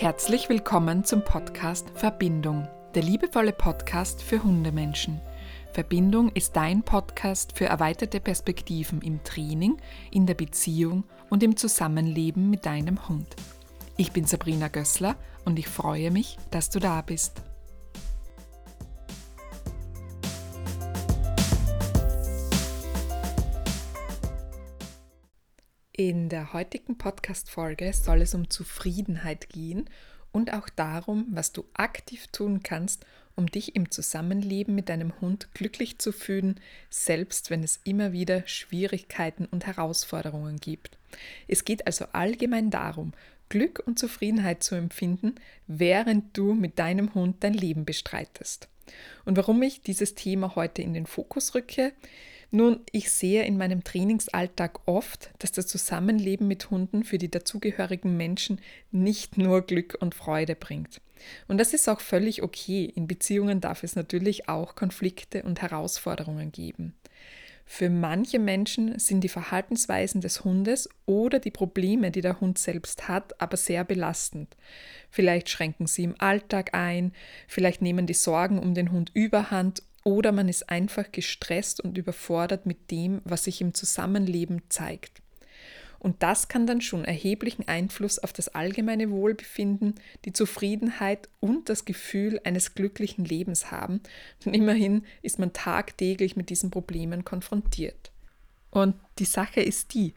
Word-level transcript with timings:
Herzlich 0.00 0.48
willkommen 0.48 1.04
zum 1.04 1.22
Podcast 1.22 1.90
Verbindung, 1.94 2.66
der 2.94 3.02
liebevolle 3.02 3.52
Podcast 3.52 4.22
für 4.22 4.42
Hundemenschen. 4.42 5.20
Verbindung 5.74 6.32
ist 6.32 6.56
dein 6.56 6.82
Podcast 6.82 7.58
für 7.58 7.66
erweiterte 7.66 8.18
Perspektiven 8.18 9.02
im 9.02 9.22
Training, 9.24 9.76
in 10.10 10.24
der 10.24 10.32
Beziehung 10.32 11.04
und 11.28 11.42
im 11.42 11.54
Zusammenleben 11.54 12.48
mit 12.48 12.64
deinem 12.64 13.10
Hund. 13.10 13.26
Ich 13.98 14.10
bin 14.10 14.24
Sabrina 14.24 14.68
Gößler 14.68 15.16
und 15.44 15.58
ich 15.58 15.68
freue 15.68 16.10
mich, 16.10 16.38
dass 16.50 16.70
du 16.70 16.78
da 16.78 17.02
bist. 17.02 17.42
In 26.02 26.30
der 26.30 26.54
heutigen 26.54 26.96
Podcast-Folge 26.96 27.92
soll 27.92 28.22
es 28.22 28.34
um 28.34 28.48
Zufriedenheit 28.48 29.50
gehen 29.50 29.84
und 30.32 30.50
auch 30.54 30.70
darum, 30.70 31.26
was 31.28 31.52
du 31.52 31.66
aktiv 31.74 32.26
tun 32.28 32.62
kannst, 32.62 33.04
um 33.36 33.48
dich 33.48 33.76
im 33.76 33.90
Zusammenleben 33.90 34.74
mit 34.74 34.88
deinem 34.88 35.20
Hund 35.20 35.52
glücklich 35.52 35.98
zu 35.98 36.10
fühlen, 36.12 36.58
selbst 36.88 37.50
wenn 37.50 37.62
es 37.62 37.80
immer 37.84 38.12
wieder 38.12 38.48
Schwierigkeiten 38.48 39.44
und 39.44 39.66
Herausforderungen 39.66 40.56
gibt. 40.56 40.96
Es 41.48 41.66
geht 41.66 41.86
also 41.86 42.06
allgemein 42.12 42.70
darum, 42.70 43.12
Glück 43.50 43.82
und 43.84 43.98
Zufriedenheit 43.98 44.62
zu 44.62 44.76
empfinden, 44.76 45.34
während 45.66 46.34
du 46.34 46.54
mit 46.54 46.78
deinem 46.78 47.12
Hund 47.12 47.44
dein 47.44 47.52
Leben 47.52 47.84
bestreitest. 47.84 48.68
Und 49.26 49.36
warum 49.36 49.60
ich 49.60 49.82
dieses 49.82 50.14
Thema 50.14 50.54
heute 50.56 50.80
in 50.80 50.94
den 50.94 51.04
Fokus 51.04 51.54
rücke, 51.54 51.92
nun, 52.50 52.80
ich 52.90 53.10
sehe 53.10 53.44
in 53.44 53.56
meinem 53.56 53.84
Trainingsalltag 53.84 54.80
oft, 54.86 55.30
dass 55.38 55.52
das 55.52 55.66
Zusammenleben 55.68 56.48
mit 56.48 56.70
Hunden 56.70 57.04
für 57.04 57.18
die 57.18 57.30
dazugehörigen 57.30 58.16
Menschen 58.16 58.60
nicht 58.90 59.38
nur 59.38 59.62
Glück 59.62 59.96
und 60.00 60.14
Freude 60.14 60.56
bringt. 60.56 61.00
Und 61.48 61.58
das 61.58 61.74
ist 61.74 61.88
auch 61.88 62.00
völlig 62.00 62.42
okay. 62.42 62.84
In 62.86 63.06
Beziehungen 63.06 63.60
darf 63.60 63.84
es 63.84 63.94
natürlich 63.94 64.48
auch 64.48 64.74
Konflikte 64.74 65.42
und 65.42 65.62
Herausforderungen 65.62 66.50
geben. 66.50 66.94
Für 67.72 67.88
manche 67.88 68.40
Menschen 68.40 68.98
sind 68.98 69.22
die 69.22 69.28
Verhaltensweisen 69.28 70.20
des 70.20 70.42
Hundes 70.42 70.88
oder 71.06 71.38
die 71.38 71.52
Probleme, 71.52 72.10
die 72.10 72.20
der 72.20 72.40
Hund 72.40 72.58
selbst 72.58 73.06
hat, 73.06 73.40
aber 73.40 73.56
sehr 73.56 73.84
belastend. 73.84 74.56
Vielleicht 75.08 75.48
schränken 75.48 75.86
sie 75.86 76.02
im 76.02 76.16
Alltag 76.18 76.74
ein, 76.74 77.12
vielleicht 77.46 77.80
nehmen 77.80 78.08
die 78.08 78.14
Sorgen 78.14 78.58
um 78.58 78.74
den 78.74 78.90
Hund 78.90 79.12
überhand 79.14 79.84
oder 80.04 80.32
man 80.32 80.48
ist 80.48 80.70
einfach 80.70 81.12
gestresst 81.12 81.80
und 81.80 81.98
überfordert 81.98 82.66
mit 82.66 82.90
dem, 82.90 83.20
was 83.24 83.44
sich 83.44 83.60
im 83.60 83.74
Zusammenleben 83.74 84.62
zeigt. 84.68 85.20
Und 86.00 86.22
das 86.22 86.48
kann 86.48 86.66
dann 86.66 86.80
schon 86.80 87.04
erheblichen 87.04 87.68
Einfluss 87.68 88.18
auf 88.18 88.32
das 88.32 88.48
allgemeine 88.48 89.10
Wohlbefinden, 89.10 89.96
die 90.24 90.32
Zufriedenheit 90.32 91.28
und 91.40 91.68
das 91.68 91.84
Gefühl 91.84 92.40
eines 92.42 92.74
glücklichen 92.74 93.26
Lebens 93.26 93.70
haben. 93.70 94.00
Und 94.46 94.54
immerhin 94.54 95.04
ist 95.20 95.38
man 95.38 95.52
tagtäglich 95.52 96.36
mit 96.36 96.48
diesen 96.48 96.70
Problemen 96.70 97.26
konfrontiert. 97.26 98.12
Und 98.70 98.94
die 99.18 99.26
Sache 99.26 99.60
ist 99.60 99.92
die, 99.92 100.14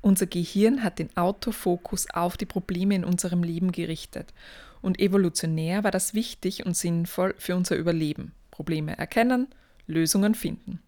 unser 0.00 0.26
Gehirn 0.26 0.82
hat 0.82 0.98
den 0.98 1.14
Autofokus 1.18 2.06
auf 2.10 2.38
die 2.38 2.46
Probleme 2.46 2.94
in 2.94 3.04
unserem 3.04 3.42
Leben 3.42 3.72
gerichtet. 3.72 4.32
Und 4.80 5.00
evolutionär 5.00 5.84
war 5.84 5.90
das 5.90 6.14
wichtig 6.14 6.64
und 6.64 6.76
sinnvoll 6.76 7.34
für 7.38 7.56
unser 7.56 7.76
Überleben. 7.76 8.32
Probleme 8.56 8.96
erkennen, 8.96 9.48
Lösungen 9.86 10.34
finden. 10.34 10.80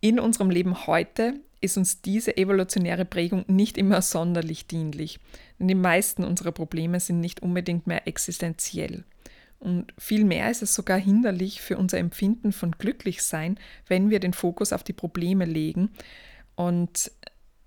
In 0.00 0.20
unserem 0.20 0.50
Leben 0.50 0.86
heute 0.86 1.34
ist 1.60 1.76
uns 1.76 2.00
diese 2.00 2.36
evolutionäre 2.36 3.04
Prägung 3.04 3.44
nicht 3.48 3.76
immer 3.76 4.02
sonderlich 4.02 4.68
dienlich, 4.68 5.18
denn 5.58 5.66
die 5.66 5.74
meisten 5.74 6.22
unserer 6.22 6.52
Probleme 6.52 7.00
sind 7.00 7.18
nicht 7.18 7.42
unbedingt 7.42 7.88
mehr 7.88 8.06
existenziell. 8.06 9.02
Und 9.58 9.92
vielmehr 9.98 10.48
ist 10.48 10.62
es 10.62 10.76
sogar 10.76 10.98
hinderlich 10.98 11.60
für 11.60 11.76
unser 11.76 11.98
Empfinden 11.98 12.52
von 12.52 12.70
Glücklichsein, 12.70 13.58
wenn 13.88 14.10
wir 14.10 14.20
den 14.20 14.32
Fokus 14.32 14.72
auf 14.72 14.84
die 14.84 14.92
Probleme 14.92 15.44
legen 15.44 15.90
und 16.54 17.10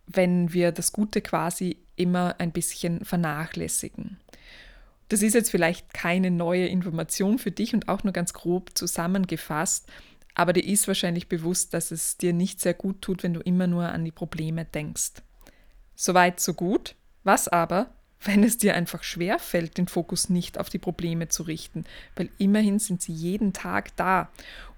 wenn 0.08 0.54
wir 0.54 0.72
das 0.72 0.94
Gute 0.94 1.20
quasi 1.20 1.76
immer 1.98 2.36
ein 2.38 2.54
bisschen 2.54 3.04
vernachlässigen. 3.04 4.18
Das 5.10 5.24
ist 5.24 5.34
jetzt 5.34 5.50
vielleicht 5.50 5.94
keine 5.94 6.32
neue 6.32 6.68
Information 6.68 7.40
für 7.40 7.52
dich 7.52 7.74
und 7.74 7.90
auch 7.90 8.04
nur 8.04 8.14
ganz 8.14 8.34
grob 8.34 8.78
zusammengefasst, 8.78 9.88
aber 10.36 10.54
dir 10.54 10.64
ist 10.64 10.88
wahrscheinlich 10.88 11.28
bewusst, 11.28 11.74
dass 11.74 11.92
es 11.92 12.16
dir 12.16 12.32
nicht 12.32 12.62
sehr 12.62 12.74
gut 12.74 13.02
tut, 13.02 13.24
wenn 13.24 13.34
du 13.34 13.42
immer 13.42 13.68
nur 13.68 13.90
an 13.90 14.06
die 14.06 14.12
Probleme 14.12 14.64
denkst. 14.66 15.14
Soweit, 15.96 16.40
so 16.40 16.54
gut. 16.54 16.96
Was 17.26 17.50
aber, 17.50 17.90
wenn 18.24 18.44
es 18.44 18.58
dir 18.58 18.76
einfach 18.76 19.04
schwer 19.04 19.40
fällt, 19.40 19.78
den 19.78 19.88
Fokus 19.88 20.30
nicht 20.30 20.58
auf 20.58 20.70
die 20.70 20.78
Probleme 20.78 21.28
zu 21.28 21.44
richten, 21.44 21.84
weil 22.16 22.30
immerhin 22.38 22.80
sind 22.80 23.02
sie 23.02 23.12
jeden 23.12 23.52
Tag 23.52 23.96
da. 23.98 24.30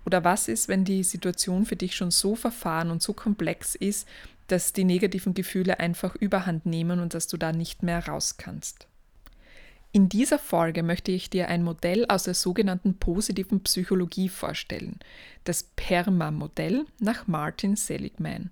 Oder 0.05 0.23
was 0.23 0.47
ist, 0.47 0.67
wenn 0.67 0.83
die 0.83 1.03
Situation 1.03 1.65
für 1.65 1.75
dich 1.75 1.95
schon 1.95 2.09
so 2.09 2.35
verfahren 2.35 2.89
und 2.89 3.03
so 3.03 3.13
komplex 3.13 3.75
ist, 3.75 4.07
dass 4.47 4.73
die 4.73 4.83
negativen 4.83 5.33
Gefühle 5.33 5.79
einfach 5.79 6.15
überhand 6.15 6.65
nehmen 6.65 6.99
und 6.99 7.13
dass 7.13 7.27
du 7.27 7.37
da 7.37 7.51
nicht 7.51 7.83
mehr 7.83 8.07
raus 8.07 8.37
kannst? 8.37 8.87
In 9.93 10.07
dieser 10.07 10.39
Folge 10.39 10.83
möchte 10.83 11.11
ich 11.11 11.29
dir 11.29 11.49
ein 11.49 11.63
Modell 11.63 12.05
aus 12.07 12.23
der 12.23 12.33
sogenannten 12.33 12.97
positiven 12.97 13.61
Psychologie 13.61 14.29
vorstellen, 14.29 14.99
das 15.43 15.63
PERMA-Modell 15.75 16.85
nach 16.99 17.27
Martin 17.27 17.75
Seligman. 17.75 18.51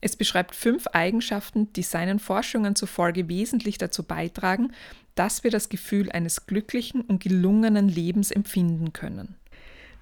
Es 0.00 0.14
beschreibt 0.14 0.54
fünf 0.54 0.86
Eigenschaften, 0.88 1.72
die 1.72 1.82
seinen 1.82 2.20
Forschungen 2.20 2.76
zufolge 2.76 3.28
wesentlich 3.28 3.78
dazu 3.78 4.04
beitragen, 4.04 4.72
dass 5.16 5.42
wir 5.42 5.50
das 5.50 5.68
Gefühl 5.68 6.12
eines 6.12 6.46
glücklichen 6.46 7.00
und 7.00 7.20
gelungenen 7.20 7.88
Lebens 7.88 8.30
empfinden 8.30 8.92
können. 8.92 9.34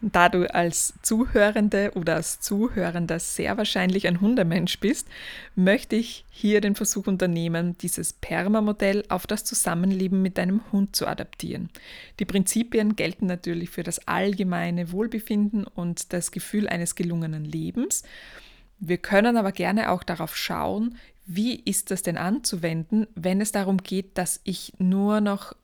Da 0.02 0.28
du 0.28 0.52
als 0.54 0.92
Zuhörende 1.00 1.92
oder 1.94 2.16
als 2.16 2.40
Zuhörender 2.40 3.18
sehr 3.18 3.56
wahrscheinlich 3.56 4.06
ein 4.06 4.20
Hundemensch 4.20 4.78
bist, 4.78 5.08
möchte 5.54 5.96
ich 5.96 6.26
hier 6.30 6.60
den 6.60 6.74
Versuch 6.74 7.06
unternehmen, 7.06 7.78
dieses 7.78 8.12
Perma-Modell 8.12 9.04
auf 9.08 9.26
das 9.26 9.44
Zusammenleben 9.44 10.20
mit 10.20 10.36
deinem 10.36 10.60
Hund 10.70 10.94
zu 10.94 11.06
adaptieren. 11.06 11.70
Die 12.20 12.26
Prinzipien 12.26 12.94
gelten 12.94 13.26
natürlich 13.26 13.70
für 13.70 13.82
das 13.82 14.06
allgemeine 14.06 14.92
Wohlbefinden 14.92 15.64
und 15.64 16.12
das 16.12 16.30
Gefühl 16.30 16.68
eines 16.68 16.94
gelungenen 16.94 17.46
Lebens. 17.46 18.02
Wir 18.78 18.98
können 18.98 19.38
aber 19.38 19.52
gerne 19.52 19.90
auch 19.90 20.02
darauf 20.02 20.36
schauen, 20.36 20.96
wie 21.24 21.56
ist 21.56 21.90
das 21.90 22.02
denn 22.02 22.18
anzuwenden, 22.18 23.06
wenn 23.14 23.40
es 23.40 23.50
darum 23.50 23.78
geht, 23.78 24.18
dass 24.18 24.40
ich 24.44 24.74
nur 24.78 25.22
noch 25.22 25.54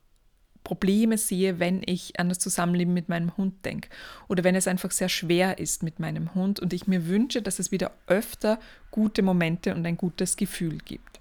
Probleme 0.64 1.18
sehe, 1.18 1.58
wenn 1.58 1.82
ich 1.84 2.18
an 2.18 2.28
das 2.28 2.38
Zusammenleben 2.38 2.94
mit 2.94 3.08
meinem 3.08 3.36
Hund 3.36 3.64
denke 3.64 3.88
oder 4.28 4.44
wenn 4.44 4.54
es 4.54 4.68
einfach 4.68 4.90
sehr 4.90 5.08
schwer 5.08 5.58
ist 5.58 5.82
mit 5.82 6.00
meinem 6.00 6.34
Hund 6.34 6.60
und 6.60 6.72
ich 6.72 6.86
mir 6.86 7.06
wünsche, 7.06 7.42
dass 7.42 7.58
es 7.58 7.72
wieder 7.72 7.92
öfter 8.06 8.58
gute 8.90 9.22
Momente 9.22 9.74
und 9.74 9.86
ein 9.86 9.96
gutes 9.96 10.36
Gefühl 10.36 10.78
gibt. 10.78 11.20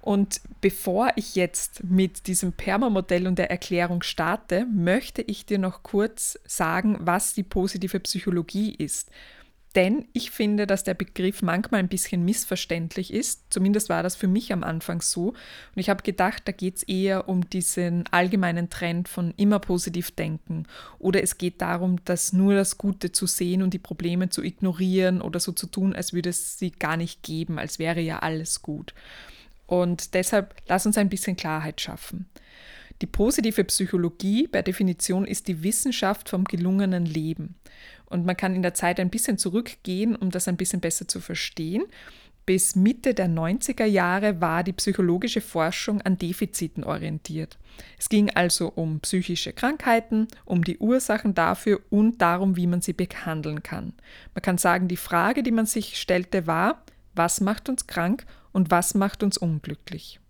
Und 0.00 0.40
bevor 0.60 1.12
ich 1.14 1.36
jetzt 1.36 1.84
mit 1.84 2.26
diesem 2.26 2.52
Perma-Modell 2.52 3.28
und 3.28 3.38
der 3.38 3.52
Erklärung 3.52 4.02
starte, 4.02 4.66
möchte 4.66 5.22
ich 5.22 5.46
dir 5.46 5.58
noch 5.58 5.84
kurz 5.84 6.40
sagen, 6.44 6.96
was 7.00 7.34
die 7.34 7.44
positive 7.44 8.00
Psychologie 8.00 8.74
ist 8.74 9.10
denn 9.72 10.06
ich 10.12 10.30
finde, 10.30 10.66
dass 10.66 10.84
der 10.84 10.94
Begriff 10.94 11.42
manchmal 11.42 11.80
ein 11.80 11.88
bisschen 11.88 12.24
missverständlich 12.24 13.12
ist. 13.12 13.44
Zumindest 13.50 13.88
war 13.88 14.02
das 14.02 14.16
für 14.16 14.28
mich 14.28 14.52
am 14.52 14.64
Anfang 14.64 15.00
so. 15.00 15.28
Und 15.28 15.36
ich 15.76 15.88
habe 15.88 16.02
gedacht, 16.02 16.42
da 16.46 16.52
geht 16.52 16.76
es 16.76 16.82
eher 16.82 17.28
um 17.28 17.48
diesen 17.48 18.04
allgemeinen 18.10 18.70
Trend 18.70 19.08
von 19.08 19.32
immer 19.36 19.58
positiv 19.58 20.10
denken. 20.10 20.66
Oder 20.98 21.22
es 21.22 21.38
geht 21.38 21.60
darum, 21.60 22.02
dass 22.04 22.32
nur 22.32 22.54
das 22.54 22.78
Gute 22.78 23.12
zu 23.12 23.26
sehen 23.26 23.62
und 23.62 23.74
die 23.74 23.78
Probleme 23.78 24.28
zu 24.28 24.42
ignorieren 24.42 25.20
oder 25.20 25.40
so 25.40 25.52
zu 25.52 25.66
tun, 25.66 25.94
als 25.94 26.12
würde 26.12 26.30
es 26.30 26.58
sie 26.58 26.70
gar 26.70 26.96
nicht 26.96 27.22
geben, 27.22 27.58
als 27.58 27.78
wäre 27.78 28.00
ja 28.00 28.18
alles 28.20 28.62
gut. 28.62 28.94
Und 29.66 30.14
deshalb 30.14 30.54
lass 30.66 30.86
uns 30.86 30.98
ein 30.98 31.08
bisschen 31.08 31.36
Klarheit 31.36 31.80
schaffen. 31.80 32.26
Die 33.02 33.06
positive 33.06 33.64
Psychologie 33.64 34.46
per 34.46 34.62
Definition 34.62 35.24
ist 35.24 35.48
die 35.48 35.64
Wissenschaft 35.64 36.28
vom 36.28 36.44
gelungenen 36.44 37.04
Leben. 37.04 37.56
Und 38.06 38.24
man 38.24 38.36
kann 38.36 38.54
in 38.54 38.62
der 38.62 38.74
Zeit 38.74 39.00
ein 39.00 39.10
bisschen 39.10 39.38
zurückgehen, 39.38 40.14
um 40.14 40.30
das 40.30 40.46
ein 40.46 40.56
bisschen 40.56 40.80
besser 40.80 41.08
zu 41.08 41.18
verstehen. 41.18 41.82
Bis 42.46 42.76
Mitte 42.76 43.12
der 43.12 43.28
90er 43.28 43.86
Jahre 43.86 44.40
war 44.40 44.62
die 44.62 44.72
psychologische 44.72 45.40
Forschung 45.40 46.00
an 46.02 46.16
Defiziten 46.16 46.84
orientiert. 46.84 47.58
Es 47.98 48.08
ging 48.08 48.30
also 48.30 48.68
um 48.68 49.00
psychische 49.00 49.52
Krankheiten, 49.52 50.28
um 50.44 50.62
die 50.62 50.78
Ursachen 50.78 51.34
dafür 51.34 51.80
und 51.90 52.22
darum, 52.22 52.56
wie 52.56 52.68
man 52.68 52.82
sie 52.82 52.92
behandeln 52.92 53.64
kann. 53.64 53.94
Man 54.34 54.42
kann 54.42 54.58
sagen, 54.58 54.86
die 54.86 54.96
Frage, 54.96 55.42
die 55.42 55.52
man 55.52 55.66
sich 55.66 56.00
stellte, 56.00 56.46
war, 56.46 56.84
was 57.16 57.40
macht 57.40 57.68
uns 57.68 57.88
krank 57.88 58.26
und 58.52 58.70
was 58.70 58.94
macht 58.94 59.24
uns 59.24 59.38
unglücklich? 59.38 60.20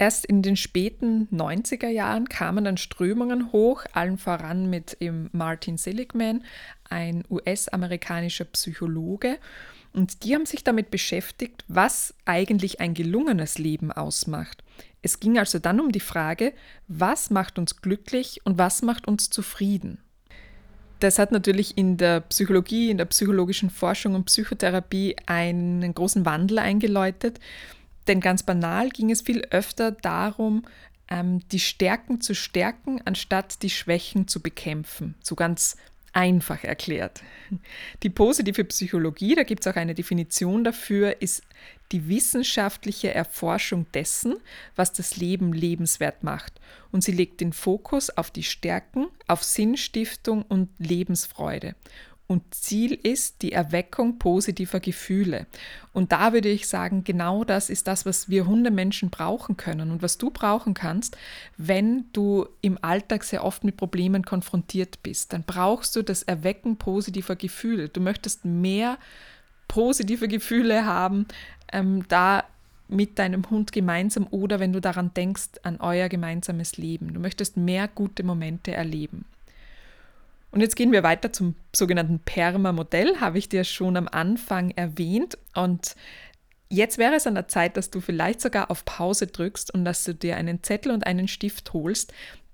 Erst 0.00 0.26
in 0.26 0.42
den 0.42 0.54
späten 0.54 1.26
90er 1.32 1.88
Jahren 1.88 2.28
kamen 2.28 2.64
dann 2.64 2.76
Strömungen 2.76 3.50
hoch, 3.50 3.84
allen 3.92 4.16
voran 4.16 4.70
mit 4.70 4.96
Martin 5.32 5.76
Seligman, 5.76 6.44
ein 6.88 7.24
US-amerikanischer 7.28 8.44
Psychologe. 8.44 9.38
Und 9.92 10.22
die 10.22 10.36
haben 10.36 10.46
sich 10.46 10.62
damit 10.62 10.92
beschäftigt, 10.92 11.64
was 11.66 12.14
eigentlich 12.26 12.80
ein 12.80 12.94
gelungenes 12.94 13.58
Leben 13.58 13.90
ausmacht. 13.90 14.62
Es 15.02 15.18
ging 15.18 15.36
also 15.36 15.58
dann 15.58 15.80
um 15.80 15.90
die 15.90 15.98
Frage, 15.98 16.52
was 16.86 17.30
macht 17.30 17.58
uns 17.58 17.82
glücklich 17.82 18.40
und 18.44 18.56
was 18.56 18.82
macht 18.82 19.08
uns 19.08 19.30
zufrieden. 19.30 19.98
Das 21.00 21.18
hat 21.18 21.32
natürlich 21.32 21.76
in 21.76 21.96
der 21.96 22.20
Psychologie, 22.20 22.90
in 22.90 22.98
der 22.98 23.04
psychologischen 23.06 23.70
Forschung 23.70 24.14
und 24.14 24.26
Psychotherapie 24.26 25.16
einen 25.26 25.92
großen 25.92 26.24
Wandel 26.24 26.60
eingeläutet. 26.60 27.40
Denn 28.08 28.20
ganz 28.20 28.42
banal 28.42 28.88
ging 28.88 29.10
es 29.10 29.22
viel 29.22 29.42
öfter 29.50 29.92
darum, 29.92 30.64
ähm, 31.08 31.40
die 31.50 31.60
Stärken 31.60 32.20
zu 32.20 32.34
stärken, 32.34 33.00
anstatt 33.04 33.62
die 33.62 33.70
Schwächen 33.70 34.28
zu 34.28 34.40
bekämpfen. 34.40 35.14
So 35.22 35.34
ganz 35.34 35.76
einfach 36.12 36.64
erklärt. 36.64 37.22
Die 38.02 38.10
positive 38.10 38.64
Psychologie, 38.64 39.34
da 39.34 39.42
gibt 39.42 39.64
es 39.64 39.72
auch 39.72 39.76
eine 39.76 39.94
Definition 39.94 40.64
dafür, 40.64 41.20
ist 41.20 41.42
die 41.92 42.08
wissenschaftliche 42.08 43.14
Erforschung 43.14 43.86
dessen, 43.92 44.36
was 44.76 44.92
das 44.92 45.16
Leben 45.16 45.52
lebenswert 45.52 46.22
macht. 46.22 46.60
Und 46.90 47.02
sie 47.02 47.12
legt 47.12 47.40
den 47.40 47.52
Fokus 47.52 48.10
auf 48.10 48.30
die 48.30 48.42
Stärken, 48.42 49.06
auf 49.26 49.42
Sinnstiftung 49.42 50.42
und 50.42 50.70
Lebensfreude. 50.78 51.74
Und 52.28 52.54
Ziel 52.54 52.92
ist 52.92 53.40
die 53.40 53.52
Erweckung 53.52 54.18
positiver 54.18 54.80
Gefühle. 54.80 55.46
Und 55.94 56.12
da 56.12 56.34
würde 56.34 56.50
ich 56.50 56.68
sagen, 56.68 57.02
genau 57.02 57.42
das 57.42 57.70
ist 57.70 57.88
das, 57.88 58.04
was 58.04 58.28
wir 58.28 58.46
Hundemenschen 58.46 59.08
brauchen 59.08 59.56
können 59.56 59.90
und 59.90 60.02
was 60.02 60.18
du 60.18 60.30
brauchen 60.30 60.74
kannst, 60.74 61.16
wenn 61.56 62.04
du 62.12 62.46
im 62.60 62.78
Alltag 62.82 63.24
sehr 63.24 63.44
oft 63.44 63.64
mit 63.64 63.78
Problemen 63.78 64.26
konfrontiert 64.26 65.02
bist. 65.02 65.32
Dann 65.32 65.42
brauchst 65.42 65.96
du 65.96 66.02
das 66.02 66.22
Erwecken 66.22 66.76
positiver 66.76 67.34
Gefühle. 67.34 67.88
Du 67.88 68.02
möchtest 68.02 68.44
mehr 68.44 68.98
positive 69.66 70.28
Gefühle 70.28 70.84
haben, 70.84 71.26
ähm, 71.72 72.04
da 72.08 72.44
mit 72.88 73.18
deinem 73.18 73.48
Hund 73.48 73.72
gemeinsam 73.72 74.26
oder 74.30 74.60
wenn 74.60 74.74
du 74.74 74.82
daran 74.82 75.14
denkst, 75.14 75.60
an 75.62 75.80
euer 75.80 76.10
gemeinsames 76.10 76.76
Leben. 76.76 77.14
Du 77.14 77.20
möchtest 77.20 77.56
mehr 77.56 77.88
gute 77.88 78.22
Momente 78.22 78.72
erleben. 78.72 79.24
Und 80.50 80.60
jetzt 80.60 80.76
gehen 80.76 80.92
wir 80.92 81.02
weiter 81.02 81.32
zum 81.32 81.56
sogenannten 81.74 82.20
PERMA-Modell, 82.20 83.20
habe 83.20 83.38
ich 83.38 83.48
dir 83.48 83.64
schon 83.64 83.96
am 83.96 84.08
Anfang 84.08 84.70
erwähnt. 84.70 85.36
Und 85.54 85.94
jetzt 86.70 86.98
wäre 86.98 87.14
es 87.14 87.26
an 87.26 87.34
der 87.34 87.48
Zeit, 87.48 87.76
dass 87.76 87.90
du 87.90 88.00
vielleicht 88.00 88.40
sogar 88.40 88.70
auf 88.70 88.84
Pause 88.84 89.26
drückst 89.26 89.72
und 89.74 89.84
dass 89.84 90.04
du 90.04 90.14
dir 90.14 90.36
einen 90.36 90.62
Zettel 90.62 90.92
und 90.92 91.06
einen 91.06 91.28
Stift 91.28 91.72
holst. 91.74 92.12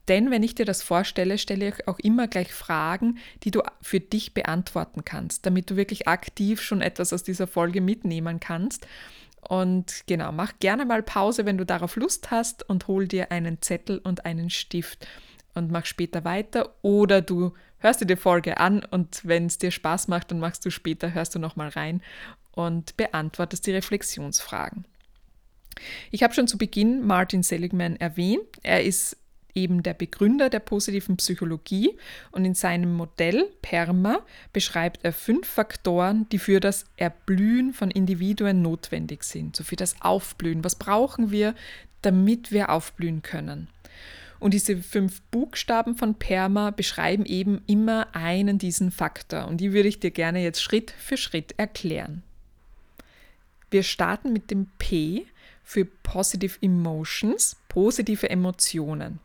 Denn 0.09 0.31
wenn 0.31 0.43
ich 0.43 0.55
dir 0.55 0.67
das 0.67 0.83
vorstelle, 0.83 1.39
stelle 1.39 1.69
ich 1.69 1.89
auch 1.89 1.99
immer 1.99 2.29
gleich 2.29 2.53
Fragen, 2.53 3.19
die 3.43 3.51
du 3.51 3.63
für 3.81 4.01
dich 4.01 4.35
beantworten 4.35 5.05
kannst, 5.05 5.47
damit 5.47 5.71
du 5.71 5.77
wirklich 5.77 6.09
aktiv 6.09 6.61
schon 6.61 6.83
etwas 6.83 7.13
aus 7.13 7.23
dieser 7.23 7.47
Folge 7.47 7.81
mitnehmen 7.81 8.39
kannst. 8.41 8.87
Und 9.41 10.05
genau, 10.07 10.33
mach 10.33 10.53
gerne 10.59 10.85
mal 10.85 11.03
Pause, 11.03 11.47
wenn 11.47 11.59
du 11.59 11.65
darauf 11.65 11.97
Lust 11.97 12.31
hast 12.31 12.69
und 12.69 12.89
hol 12.89 13.07
dir 13.07 13.31
einen 13.31 13.63
Zettel 13.63 13.99
und 13.99 14.27
einen 14.27 14.51
Stift 14.51 15.07
und 15.55 15.71
mach 15.71 15.87
später 15.87 16.25
weiter 16.25 16.75
oder 16.83 17.21
du 17.23 17.53
hörst 17.79 18.01
dir 18.01 18.07
die 18.07 18.17
Folge 18.17 18.59
an 18.59 18.85
und 18.85 19.21
wenn 19.25 19.47
es 19.47 19.59
dir 19.59 19.71
Spaß 19.71 20.09
macht, 20.09 20.31
dann 20.31 20.41
machst 20.41 20.65
du 20.65 20.71
später, 20.71 21.15
hörst 21.15 21.35
du 21.35 21.39
nochmal 21.39 21.69
rein 21.69 22.03
und 22.53 22.97
beantwortest 22.97 23.67
die 23.67 23.73
Reflexionsfragen. 23.73 24.87
Ich 26.11 26.23
habe 26.23 26.35
schon 26.35 26.49
zu 26.49 26.57
Beginn 26.57 27.07
Martin 27.07 27.43
Seligman 27.43 27.97
erwähnt. 27.97 28.59
Er 28.63 28.85
ist 28.85 29.17
eben 29.55 29.83
der 29.83 29.95
Begründer 29.95 30.51
der 30.51 30.61
positiven 30.61 31.17
Psychologie 31.17 31.97
und 32.33 32.45
in 32.45 32.55
seinem 32.55 32.95
Modell 32.95 33.51
PERMA 33.63 34.21
beschreibt 34.53 35.05
er 35.05 35.13
fünf 35.13 35.47
Faktoren, 35.47 36.29
die 36.31 36.39
für 36.39 36.61
das 36.61 36.87
Erblühen 36.97 37.73
von 37.73 37.91
Individuen 37.91 38.63
notwendig 38.63 39.25
sind, 39.25 39.57
so 39.57 39.65
für 39.65 39.77
das 39.77 40.01
Aufblühen. 40.01 40.65
Was 40.65 40.77
brauchen 40.77 41.31
wir, 41.31 41.55
damit 42.03 42.51
wir 42.51 42.71
aufblühen 42.71 43.23
können? 43.23 43.69
Und 44.39 44.55
diese 44.55 44.77
fünf 44.77 45.23
Buchstaben 45.31 45.97
von 45.97 46.17
PERMA 46.17 46.71
beschreiben 46.71 47.25
eben 47.25 47.63
immer 47.67 48.09
einen 48.15 48.59
diesen 48.59 48.91
Faktor. 48.91 49.47
Und 49.47 49.59
die 49.59 49.73
würde 49.73 49.89
ich 49.89 50.01
dir 50.01 50.11
gerne 50.11 50.43
jetzt 50.43 50.63
Schritt 50.63 50.91
für 50.91 51.17
Schritt 51.17 51.55
erklären. 51.57 52.23
Wir 53.71 53.83
starten 53.83 54.33
mit 54.33 54.51
dem 54.51 54.69
P 54.79 55.27
für 55.65 55.85
Positive 55.85 56.59
Emotions, 56.61 57.57
positive 57.69 58.29
Emotionen. 58.29 59.19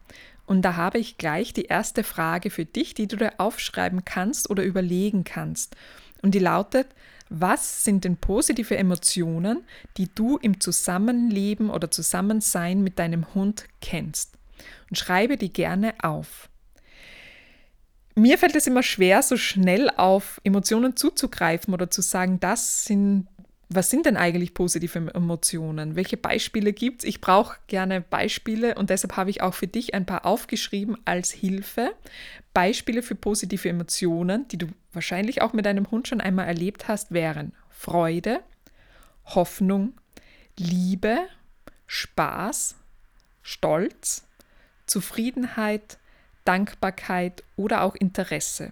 Und 0.47 0.63
da 0.63 0.75
habe 0.75 0.97
ich 0.97 1.19
gleich 1.19 1.53
die 1.53 1.65
erste 1.65 2.03
Frage 2.03 2.49
für 2.49 2.65
dich, 2.65 2.95
die 2.95 3.07
du 3.07 3.17
dir 3.17 3.33
aufschreiben 3.37 4.05
kannst 4.05 4.49
oder 4.49 4.63
überlegen 4.63 5.23
kannst. 5.23 5.75
Und 6.23 6.33
die 6.33 6.39
lautet, 6.39 6.87
was 7.29 7.83
sind 7.83 8.05
denn 8.05 8.17
positive 8.17 8.75
Emotionen, 8.75 9.63
die 9.97 10.09
du 10.15 10.37
im 10.37 10.59
Zusammenleben 10.59 11.69
oder 11.69 11.91
Zusammensein 11.91 12.81
mit 12.81 12.97
deinem 12.97 13.35
Hund 13.35 13.65
kennst? 13.81 14.38
Und 14.89 14.97
schreibe 14.97 15.37
die 15.37 15.53
gerne 15.53 15.93
auf. 16.01 16.49
Mir 18.15 18.37
fällt 18.37 18.55
es 18.55 18.67
immer 18.67 18.83
schwer, 18.83 19.21
so 19.21 19.37
schnell 19.37 19.89
auf 19.95 20.41
Emotionen 20.43 20.97
zuzugreifen 20.97 21.73
oder 21.73 21.89
zu 21.89 22.01
sagen, 22.01 22.39
das 22.39 22.83
sind, 22.83 23.27
was 23.69 23.89
sind 23.89 24.05
denn 24.05 24.17
eigentlich 24.17 24.53
positive 24.53 25.13
Emotionen? 25.13 25.95
Welche 25.95 26.17
Beispiele 26.17 26.73
gibt 26.73 27.03
es? 27.03 27.09
Ich 27.09 27.21
brauche 27.21 27.57
gerne 27.67 28.01
Beispiele 28.01 28.75
und 28.75 28.89
deshalb 28.89 29.15
habe 29.15 29.29
ich 29.29 29.41
auch 29.41 29.53
für 29.53 29.67
dich 29.67 29.93
ein 29.93 30.05
paar 30.05 30.25
aufgeschrieben 30.25 30.97
als 31.05 31.31
Hilfe. 31.31 31.93
Beispiele 32.53 33.03
für 33.03 33.15
positive 33.15 33.69
Emotionen, 33.69 34.47
die 34.49 34.57
du 34.57 34.67
wahrscheinlich 34.91 35.41
auch 35.41 35.53
mit 35.53 35.65
deinem 35.65 35.89
Hund 35.91 36.07
schon 36.07 36.19
einmal 36.19 36.47
erlebt 36.47 36.87
hast, 36.87 37.11
wären 37.11 37.53
Freude, 37.69 38.41
Hoffnung, 39.23 39.93
Liebe, 40.57 41.19
Spaß, 41.87 42.75
Stolz, 43.43 44.27
Zufriedenheit, 44.89 45.97
Dankbarkeit 46.45 47.43
oder 47.55 47.83
auch 47.83 47.95
Interesse. 47.95 48.71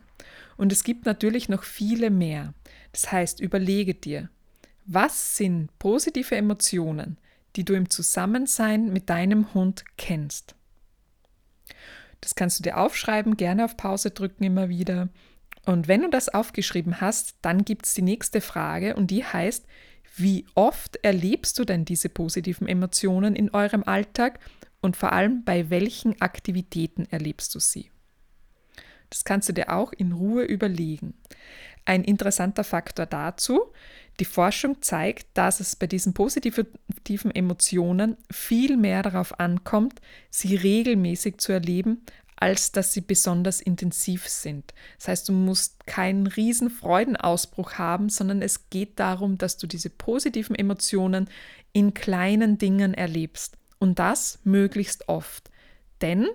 Und 0.58 0.72
es 0.72 0.84
gibt 0.84 1.06
natürlich 1.06 1.50
noch 1.50 1.64
viele 1.64 2.10
mehr. 2.10 2.54
Das 2.92 3.12
heißt, 3.12 3.40
überlege 3.40 3.94
dir, 3.94 4.30
was 4.86 5.38
sind 5.38 5.69
positive 5.80 6.36
Emotionen, 6.36 7.18
die 7.56 7.66
du 7.66 7.74
im 7.74 7.90
Zusammensein 7.90 8.92
mit 8.92 9.10
deinem 9.10 9.54
Hund 9.54 9.84
kennst. 9.98 10.56
Das 12.22 12.36
kannst 12.36 12.60
du 12.60 12.64
dir 12.64 12.78
aufschreiben, 12.78 13.38
gerne 13.38 13.66
auf 13.66 13.78
Pause 13.78 14.12
drücken 14.12 14.44
immer 14.44 14.69
wieder. 14.69 15.10
Und 15.66 15.88
wenn 15.88 16.02
du 16.02 16.10
das 16.10 16.30
aufgeschrieben 16.30 17.02
hast, 17.02 17.36
dann 17.42 17.66
gibt 17.66 17.86
es 17.86 17.94
die 17.94 18.02
nächste 18.02 18.42
Frage 18.42 18.96
und 18.96 19.12
die 19.12 19.24
heißt, 19.24 19.66
wie 20.16 20.46
oft 20.56 20.98
erlebst 21.04 21.60
du 21.60 21.66
denn 21.66 21.86
diese 21.86 22.10
positiven 22.10 22.68
Emotionen 22.68 23.36
in 23.36 23.52
eurem 23.52 23.83
Alltag 23.83 24.40
und 24.81 24.96
vor 24.96 25.14
allem 25.14 25.44
bei 25.44 25.69
welchen 25.69 26.22
Aktivitäten 26.22 27.06
erlebst 27.10 27.54
du 27.56 27.60
sie. 27.60 27.92
Das 29.10 29.24
kannst 29.24 29.50
du 29.50 29.54
dir 29.54 29.74
auch 29.74 29.94
in 29.94 30.12
Ruhe 30.12 30.44
überlegen. 30.44 31.14
Ein 31.86 32.04
interessanter 32.04 32.66
Faktor 32.66 33.06
dazu, 33.06 33.72
die 34.19 34.26
Forschung 34.26 34.81
zeigt, 34.81 35.28
dass 35.36 35.60
es 35.60 35.76
bei 35.76 35.88
diesen 35.88 36.14
positiven 36.14 37.31
Emotionen 37.34 38.18
viel 38.30 38.76
mehr 38.76 39.04
darauf 39.04 39.40
ankommt, 39.40 40.02
sie 40.30 40.56
regelmäßig 40.56 41.38
zu 41.38 41.54
erleben, 41.54 42.04
als 42.36 42.72
dass 42.72 42.94
sie 42.94 43.02
besonders 43.02 43.62
intensiv 43.62 44.28
sind. 44.28 44.74
Das 44.98 45.07
heißt, 45.07 45.30
du 45.30 45.34
musst 45.34 45.88
keinen 45.88 46.28
riesen 46.28 46.69
Freudenausbruch 46.69 47.74
haben, 47.74 48.10
sondern 48.10 48.42
es 48.42 48.69
geht 48.69 49.00
darum, 49.00 49.38
dass 49.38 49.57
du 49.57 49.66
diese 49.66 49.90
positiven 49.90 50.56
Emotionen 50.56 51.30
in 51.74 51.94
kleinen 51.94 52.57
Dingen 52.57 52.94
erlebst. 52.94 53.57
Und 53.80 54.00
das 54.00 54.40
möglichst 54.44 55.07
oft. 55.07 55.50
Denn 56.02 56.28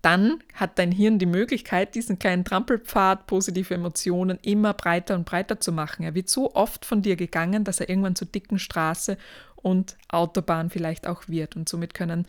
dann 0.00 0.42
hat 0.54 0.78
dein 0.78 0.92
Hirn 0.92 1.18
die 1.18 1.26
Möglichkeit, 1.26 1.94
diesen 1.94 2.18
kleinen 2.18 2.44
Trampelpfad 2.44 3.26
positive 3.26 3.74
Emotionen 3.74 4.38
immer 4.42 4.74
breiter 4.74 5.14
und 5.14 5.24
breiter 5.24 5.60
zu 5.60 5.72
machen. 5.72 6.04
Er 6.04 6.14
wird 6.14 6.28
so 6.28 6.54
oft 6.54 6.84
von 6.84 7.02
dir 7.02 7.16
gegangen, 7.16 7.64
dass 7.64 7.80
er 7.80 7.88
irgendwann 7.88 8.16
zur 8.16 8.28
dicken 8.28 8.58
Straße 8.58 9.16
und 9.56 9.96
Autobahn 10.08 10.70
vielleicht 10.70 11.06
auch 11.06 11.28
wird. 11.28 11.56
Und 11.56 11.68
somit 11.68 11.94
können, 11.94 12.26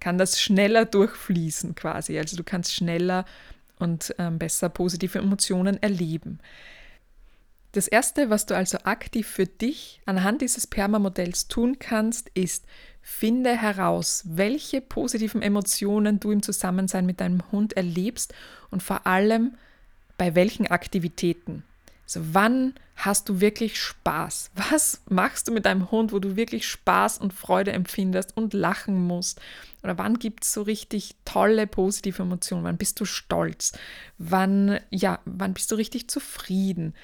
kann 0.00 0.18
das 0.18 0.40
schneller 0.40 0.84
durchfließen 0.84 1.74
quasi. 1.74 2.18
Also 2.18 2.36
du 2.36 2.44
kannst 2.44 2.74
schneller 2.74 3.24
und 3.78 4.14
ähm, 4.18 4.38
besser 4.38 4.68
positive 4.68 5.18
Emotionen 5.18 5.82
erleben. 5.82 6.40
Das 7.72 7.88
Erste, 7.88 8.30
was 8.30 8.46
du 8.46 8.56
also 8.56 8.78
aktiv 8.84 9.26
für 9.26 9.46
dich 9.46 10.00
anhand 10.06 10.42
dieses 10.42 10.66
Perma-Modells 10.66 11.48
tun 11.48 11.78
kannst, 11.80 12.30
ist, 12.34 12.66
finde 13.06 13.54
heraus, 13.54 14.24
welche 14.26 14.80
positiven 14.80 15.42
Emotionen 15.42 16.20
du 16.20 16.32
im 16.32 16.42
Zusammensein 16.42 17.04
mit 17.04 17.20
deinem 17.20 17.42
Hund 17.52 17.74
erlebst 17.74 18.32
und 18.70 18.82
vor 18.82 19.06
allem 19.06 19.54
bei 20.16 20.34
welchen 20.34 20.68
Aktivitäten. 20.68 21.64
Also 22.04 22.20
wann 22.32 22.72
hast 22.96 23.28
du 23.28 23.42
wirklich 23.42 23.78
Spaß? 23.78 24.52
Was 24.70 25.02
machst 25.10 25.46
du 25.46 25.52
mit 25.52 25.66
deinem 25.66 25.90
Hund, 25.90 26.12
wo 26.12 26.18
du 26.18 26.34
wirklich 26.34 26.66
Spaß 26.66 27.18
und 27.18 27.34
Freude 27.34 27.72
empfindest 27.72 28.34
und 28.38 28.54
lachen 28.54 29.06
musst? 29.06 29.38
Oder 29.82 29.98
wann 29.98 30.18
gibt 30.18 30.44
es 30.44 30.54
so 30.54 30.62
richtig 30.62 31.14
tolle 31.26 31.66
positive 31.66 32.22
Emotionen? 32.22 32.64
Wann 32.64 32.78
bist 32.78 33.00
du 33.00 33.04
stolz? 33.04 33.72
Wann, 34.16 34.80
ja, 34.90 35.18
wann 35.26 35.52
bist 35.52 35.70
du 35.70 35.74
richtig 35.74 36.08
zufrieden? 36.08 36.94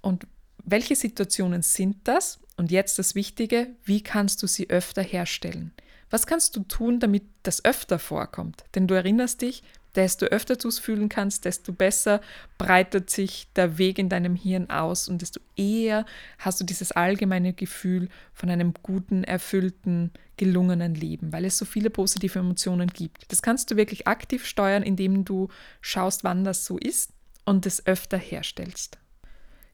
Und 0.00 0.26
welche 0.64 0.96
Situationen 0.96 1.62
sind 1.62 1.96
das? 2.04 2.40
Und 2.56 2.70
jetzt 2.70 2.98
das 2.98 3.14
Wichtige, 3.14 3.68
wie 3.84 4.02
kannst 4.02 4.42
du 4.42 4.46
sie 4.46 4.70
öfter 4.70 5.02
herstellen? 5.02 5.72
Was 6.10 6.26
kannst 6.26 6.54
du 6.56 6.60
tun, 6.60 7.00
damit 7.00 7.24
das 7.42 7.64
öfter 7.64 7.98
vorkommt? 7.98 8.64
Denn 8.74 8.86
du 8.86 8.94
erinnerst 8.94 9.40
dich, 9.40 9.62
desto 9.94 10.26
öfter 10.26 10.56
du 10.56 10.68
es 10.68 10.78
fühlen 10.78 11.08
kannst, 11.08 11.44
desto 11.44 11.72
besser 11.72 12.20
breitet 12.58 13.10
sich 13.10 13.48
der 13.56 13.78
Weg 13.78 13.98
in 13.98 14.08
deinem 14.08 14.36
Hirn 14.36 14.70
aus 14.70 15.08
und 15.08 15.22
desto 15.22 15.40
eher 15.56 16.06
hast 16.38 16.60
du 16.60 16.64
dieses 16.64 16.92
allgemeine 16.92 17.52
Gefühl 17.52 18.08
von 18.32 18.50
einem 18.50 18.74
guten, 18.82 19.24
erfüllten, 19.24 20.10
gelungenen 20.36 20.94
Leben, 20.94 21.32
weil 21.32 21.44
es 21.44 21.58
so 21.58 21.64
viele 21.64 21.90
positive 21.90 22.38
Emotionen 22.38 22.88
gibt. 22.88 23.30
Das 23.30 23.42
kannst 23.42 23.70
du 23.70 23.76
wirklich 23.76 24.06
aktiv 24.06 24.46
steuern, 24.46 24.82
indem 24.82 25.24
du 25.24 25.48
schaust, 25.80 26.24
wann 26.24 26.44
das 26.44 26.64
so 26.64 26.78
ist 26.78 27.12
und 27.44 27.66
es 27.66 27.86
öfter 27.86 28.18
herstellst. 28.18 28.98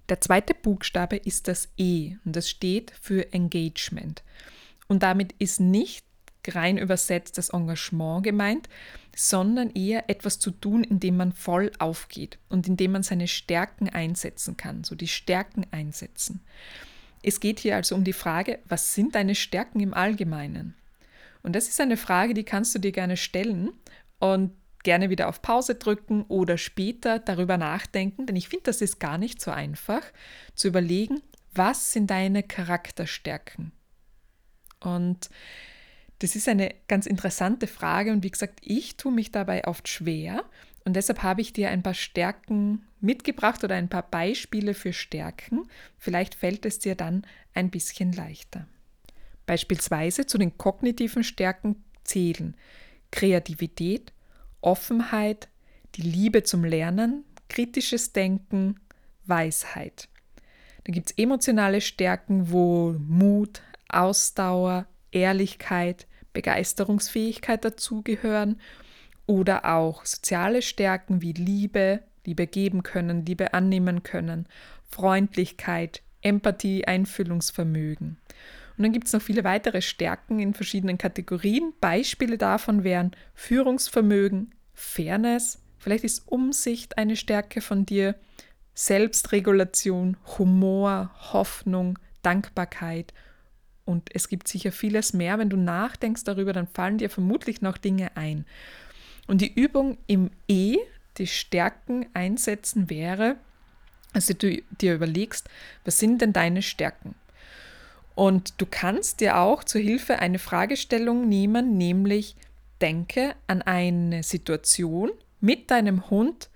Der 0.08 0.20
zweite 0.20 0.54
Buchstabe 0.54 1.16
ist 1.16 1.48
das 1.48 1.68
E 1.76 2.16
und 2.24 2.34
das 2.34 2.48
steht 2.48 2.92
für 3.00 3.32
Engagement. 3.32 4.22
Und 4.86 5.02
damit 5.02 5.32
ist 5.38 5.60
nicht 5.60 6.04
rein 6.46 6.78
übersetzt 6.78 7.36
das 7.36 7.50
Engagement 7.50 8.22
gemeint, 8.22 8.68
sondern 9.14 9.70
eher 9.70 10.08
etwas 10.08 10.38
zu 10.38 10.50
tun, 10.50 10.84
indem 10.84 11.16
man 11.16 11.32
voll 11.32 11.72
aufgeht 11.78 12.38
und 12.48 12.66
indem 12.66 12.92
man 12.92 13.02
seine 13.02 13.28
Stärken 13.28 13.88
einsetzen 13.88 14.56
kann, 14.56 14.84
so 14.84 14.94
die 14.94 15.08
Stärken 15.08 15.66
einsetzen. 15.72 16.40
Es 17.22 17.40
geht 17.40 17.60
hier 17.60 17.76
also 17.76 17.94
um 17.94 18.04
die 18.04 18.12
Frage, 18.12 18.60
was 18.66 18.94
sind 18.94 19.14
deine 19.14 19.34
Stärken 19.34 19.80
im 19.80 19.92
Allgemeinen? 19.92 20.74
Und 21.42 21.54
das 21.56 21.68
ist 21.68 21.80
eine 21.80 21.96
Frage, 21.96 22.32
die 22.32 22.44
kannst 22.44 22.74
du 22.74 22.78
dir 22.78 22.92
gerne 22.92 23.16
stellen 23.16 23.72
und 24.20 24.52
gerne 24.88 25.10
wieder 25.10 25.28
auf 25.28 25.42
Pause 25.42 25.74
drücken 25.74 26.22
oder 26.28 26.56
später 26.56 27.18
darüber 27.18 27.58
nachdenken, 27.58 28.24
denn 28.24 28.36
ich 28.36 28.48
finde, 28.48 28.62
das 28.64 28.80
ist 28.80 28.98
gar 28.98 29.18
nicht 29.18 29.38
so 29.38 29.50
einfach, 29.50 30.00
zu 30.54 30.68
überlegen, 30.68 31.20
was 31.52 31.92
sind 31.92 32.10
deine 32.10 32.42
Charakterstärken? 32.42 33.72
Und 34.80 35.28
das 36.20 36.36
ist 36.36 36.48
eine 36.48 36.74
ganz 36.88 37.04
interessante 37.04 37.66
Frage 37.66 38.12
und 38.12 38.24
wie 38.24 38.30
gesagt, 38.30 38.60
ich 38.62 38.96
tue 38.96 39.12
mich 39.12 39.30
dabei 39.30 39.66
oft 39.66 39.88
schwer 39.88 40.42
und 40.86 40.94
deshalb 40.94 41.22
habe 41.22 41.42
ich 41.42 41.52
dir 41.52 41.68
ein 41.68 41.82
paar 41.82 41.92
Stärken 41.92 42.86
mitgebracht 43.02 43.62
oder 43.62 43.74
ein 43.74 43.90
paar 43.90 44.08
Beispiele 44.10 44.72
für 44.72 44.94
Stärken. 44.94 45.68
Vielleicht 45.98 46.34
fällt 46.34 46.64
es 46.64 46.78
dir 46.78 46.94
dann 46.94 47.26
ein 47.52 47.68
bisschen 47.68 48.14
leichter. 48.14 48.66
Beispielsweise 49.44 50.24
zu 50.24 50.38
den 50.38 50.56
kognitiven 50.56 51.24
Stärken 51.24 51.84
zählen 52.04 52.56
Kreativität, 53.10 54.14
Offenheit, 54.60 55.48
die 55.94 56.02
Liebe 56.02 56.42
zum 56.42 56.64
Lernen, 56.64 57.24
kritisches 57.48 58.12
Denken, 58.12 58.80
Weisheit. 59.24 60.08
Dann 60.84 60.94
gibt 60.94 61.10
es 61.10 61.18
emotionale 61.18 61.80
Stärken, 61.80 62.50
wo 62.50 62.94
Mut, 62.98 63.62
Ausdauer, 63.88 64.86
Ehrlichkeit, 65.10 66.06
Begeisterungsfähigkeit 66.32 67.64
dazugehören 67.64 68.60
oder 69.26 69.64
auch 69.74 70.04
soziale 70.04 70.62
Stärken 70.62 71.20
wie 71.22 71.32
Liebe, 71.32 72.02
Liebe 72.24 72.46
geben 72.46 72.82
können, 72.82 73.26
Liebe 73.26 73.54
annehmen 73.54 74.02
können, 74.02 74.46
Freundlichkeit, 74.88 76.02
Empathie, 76.22 76.86
Einfühlungsvermögen. 76.86 78.18
Und 78.78 78.84
dann 78.84 78.92
gibt 78.92 79.08
es 79.08 79.12
noch 79.12 79.20
viele 79.20 79.42
weitere 79.44 79.82
Stärken 79.82 80.38
in 80.38 80.54
verschiedenen 80.54 80.98
Kategorien. 80.98 81.72
Beispiele 81.80 82.38
davon 82.38 82.84
wären 82.84 83.10
Führungsvermögen, 83.34 84.54
Fairness, 84.72 85.60
vielleicht 85.78 86.04
ist 86.04 86.28
Umsicht 86.28 86.96
eine 86.96 87.16
Stärke 87.16 87.60
von 87.60 87.84
dir, 87.84 88.14
Selbstregulation, 88.74 90.16
Humor, 90.38 91.10
Hoffnung, 91.32 91.98
Dankbarkeit 92.22 93.12
und 93.84 94.14
es 94.14 94.28
gibt 94.28 94.46
sicher 94.46 94.70
vieles 94.70 95.14
mehr. 95.14 95.38
Wenn 95.38 95.48
du 95.48 95.56
nachdenkst 95.56 96.22
darüber, 96.22 96.52
dann 96.52 96.68
fallen 96.68 96.98
dir 96.98 97.10
vermutlich 97.10 97.62
noch 97.62 97.78
Dinge 97.78 98.16
ein. 98.16 98.44
Und 99.26 99.40
die 99.40 99.52
Übung 99.52 99.98
im 100.06 100.30
E, 100.46 100.76
die 101.16 101.26
Stärken 101.26 102.06
einsetzen, 102.12 102.90
wäre, 102.90 103.36
also 104.12 104.34
du 104.34 104.62
dir 104.80 104.94
überlegst, 104.94 105.48
was 105.84 105.98
sind 105.98 106.20
denn 106.20 106.32
deine 106.32 106.62
Stärken? 106.62 107.14
Und 108.18 108.60
du 108.60 108.66
kannst 108.68 109.20
dir 109.20 109.38
auch 109.38 109.62
zur 109.62 109.80
Hilfe 109.80 110.18
eine 110.18 110.40
Fragestellung 110.40 111.28
nehmen, 111.28 111.78
nämlich 111.78 112.34
denke 112.80 113.36
an 113.46 113.62
eine 113.62 114.24
Situation 114.24 115.12
mit 115.38 115.70
deinem 115.70 116.10
Hund, 116.10 116.50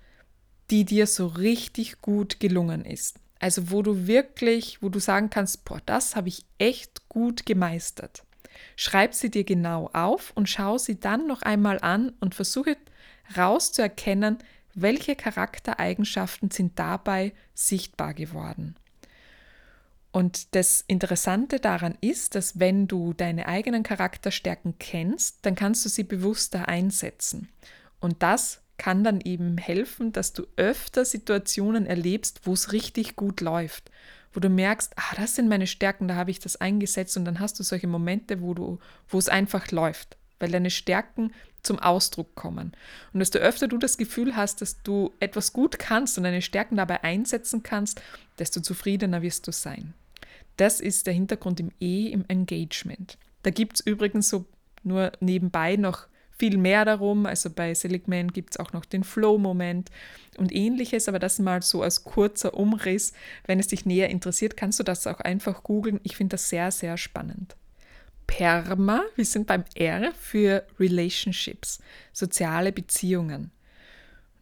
die 0.69 0.83
dir 0.83 1.07
so 1.07 1.25
richtig 1.25 2.01
gut 2.01 2.41
gelungen 2.41 2.83
ist. 2.83 3.17
Also 3.39 3.71
wo 3.71 3.81
du 3.81 4.07
wirklich, 4.07 4.81
wo 4.81 4.89
du 4.89 4.99
sagen 4.99 5.29
kannst, 5.29 5.63
boah, 5.63 5.79
das 5.85 6.17
habe 6.17 6.27
ich 6.27 6.45
echt 6.57 7.07
gut 7.07 7.45
gemeistert. 7.45 8.25
Schreib 8.75 9.13
sie 9.13 9.31
dir 9.31 9.45
genau 9.45 9.89
auf 9.93 10.33
und 10.35 10.49
schau 10.49 10.77
sie 10.77 10.99
dann 10.99 11.27
noch 11.27 11.43
einmal 11.43 11.79
an 11.79 12.11
und 12.19 12.35
versuche 12.35 12.75
rauszuerkennen, 13.37 14.39
welche 14.73 15.15
Charaktereigenschaften 15.15 16.51
sind 16.51 16.77
dabei 16.77 17.31
sichtbar 17.53 18.13
geworden. 18.13 18.75
Und 20.13 20.53
das 20.53 20.85
Interessante 20.87 21.59
daran 21.59 21.97
ist, 21.99 22.35
dass 22.35 22.59
wenn 22.59 22.87
du 22.87 23.13
deine 23.13 23.47
eigenen 23.47 23.81
Charakterstärken 23.81 24.75
kennst, 24.77 25.43
dann 25.43 25.55
kannst 25.55 25.83
du 25.83 25.89
sie 25.89 26.03
bewusster 26.03 26.67
einsetzen. 26.67 27.49
Und 27.99 28.21
das 28.21 28.61
kann 28.77 29.03
dann 29.03 29.21
eben 29.21 29.57
helfen, 29.57 30.11
dass 30.11 30.31
du 30.31 30.45
öfter 30.55 31.03
Situationen 31.03 31.87
erlebst, 31.87 32.41
wo 32.43 32.53
es 32.53 32.71
richtig 32.71 33.15
gut 33.15 33.41
läuft, 33.41 33.89
wo 34.33 34.39
du 34.39 34.49
merkst, 34.49 34.93
ah, 34.97 35.15
das 35.15 35.33
sind 35.33 35.49
meine 35.49 35.65
Stärken, 35.65 36.07
da 36.07 36.13
habe 36.13 36.29
ich 36.29 36.39
das 36.39 36.57
eingesetzt 36.57 37.17
und 37.17 37.25
dann 37.25 37.39
hast 37.39 37.59
du 37.59 37.63
solche 37.63 37.87
Momente, 37.87 38.39
wo 38.39 38.53
du, 38.53 38.77
wo 39.09 39.17
es 39.17 39.29
einfach 39.29 39.71
läuft, 39.71 40.17
weil 40.37 40.51
deine 40.51 40.69
Stärken 40.69 41.33
zum 41.63 41.79
Ausdruck 41.79 42.35
kommen. 42.35 42.73
Und 43.13 43.19
desto 43.19 43.39
öfter 43.39 43.67
du 43.67 43.79
das 43.79 43.97
Gefühl 43.97 44.35
hast, 44.35 44.61
dass 44.61 44.83
du 44.83 45.11
etwas 45.19 45.53
gut 45.53 45.79
kannst 45.79 46.19
und 46.19 46.23
deine 46.23 46.43
Stärken 46.43 46.75
dabei 46.77 47.03
einsetzen 47.03 47.63
kannst, 47.63 47.99
desto 48.37 48.61
zufriedener 48.61 49.23
wirst 49.23 49.47
du 49.47 49.51
sein. 49.51 49.95
Das 50.57 50.79
ist 50.79 51.07
der 51.07 51.13
Hintergrund 51.13 51.59
im 51.59 51.71
E, 51.79 52.07
im 52.07 52.25
Engagement. 52.27 53.17
Da 53.43 53.49
gibt 53.49 53.79
es 53.79 53.85
übrigens 53.85 54.29
so 54.29 54.45
nur 54.83 55.11
nebenbei 55.19 55.75
noch 55.75 56.07
viel 56.37 56.57
mehr 56.57 56.85
darum. 56.85 57.25
Also 57.25 57.49
bei 57.49 57.73
Seligman 57.73 58.31
gibt 58.31 58.51
es 58.51 58.59
auch 58.59 58.73
noch 58.73 58.85
den 58.85 59.03
Flow-Moment 59.03 59.89
und 60.37 60.53
ähnliches, 60.53 61.07
aber 61.07 61.19
das 61.19 61.39
mal 61.39 61.61
so 61.61 61.81
als 61.81 62.03
kurzer 62.03 62.53
Umriss. 62.55 63.13
Wenn 63.45 63.59
es 63.59 63.67
dich 63.67 63.85
näher 63.85 64.09
interessiert, 64.09 64.57
kannst 64.57 64.79
du 64.79 64.83
das 64.83 65.07
auch 65.07 65.19
einfach 65.19 65.63
googeln. 65.63 65.99
Ich 66.03 66.17
finde 66.17 66.33
das 66.33 66.49
sehr, 66.49 66.71
sehr 66.71 66.97
spannend. 66.97 67.55
PERMA, 68.27 69.03
wir 69.15 69.25
sind 69.25 69.47
beim 69.47 69.63
R 69.75 70.11
für 70.19 70.65
Relationships, 70.79 71.79
soziale 72.13 72.71
Beziehungen. 72.71 73.51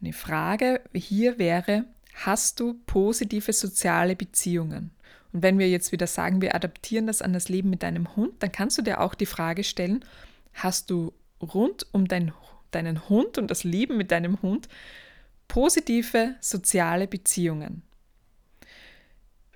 Die 0.00 0.12
Frage 0.12 0.80
hier 0.94 1.38
wäre, 1.38 1.84
hast 2.14 2.58
du 2.58 2.74
positive 2.86 3.52
soziale 3.52 4.16
Beziehungen? 4.16 4.90
Und 5.32 5.42
wenn 5.42 5.58
wir 5.58 5.68
jetzt 5.68 5.92
wieder 5.92 6.06
sagen, 6.06 6.42
wir 6.42 6.54
adaptieren 6.54 7.06
das 7.06 7.22
an 7.22 7.32
das 7.32 7.48
Leben 7.48 7.70
mit 7.70 7.82
deinem 7.82 8.16
Hund, 8.16 8.34
dann 8.40 8.52
kannst 8.52 8.78
du 8.78 8.82
dir 8.82 9.00
auch 9.00 9.14
die 9.14 9.26
Frage 9.26 9.64
stellen, 9.64 10.04
hast 10.52 10.90
du 10.90 11.12
rund 11.40 11.86
um 11.92 12.06
dein, 12.08 12.32
deinen 12.70 13.08
Hund 13.08 13.38
und 13.38 13.50
das 13.50 13.64
Leben 13.64 13.96
mit 13.96 14.10
deinem 14.10 14.40
Hund 14.42 14.68
positive 15.48 16.34
soziale 16.40 17.06
Beziehungen. 17.06 17.82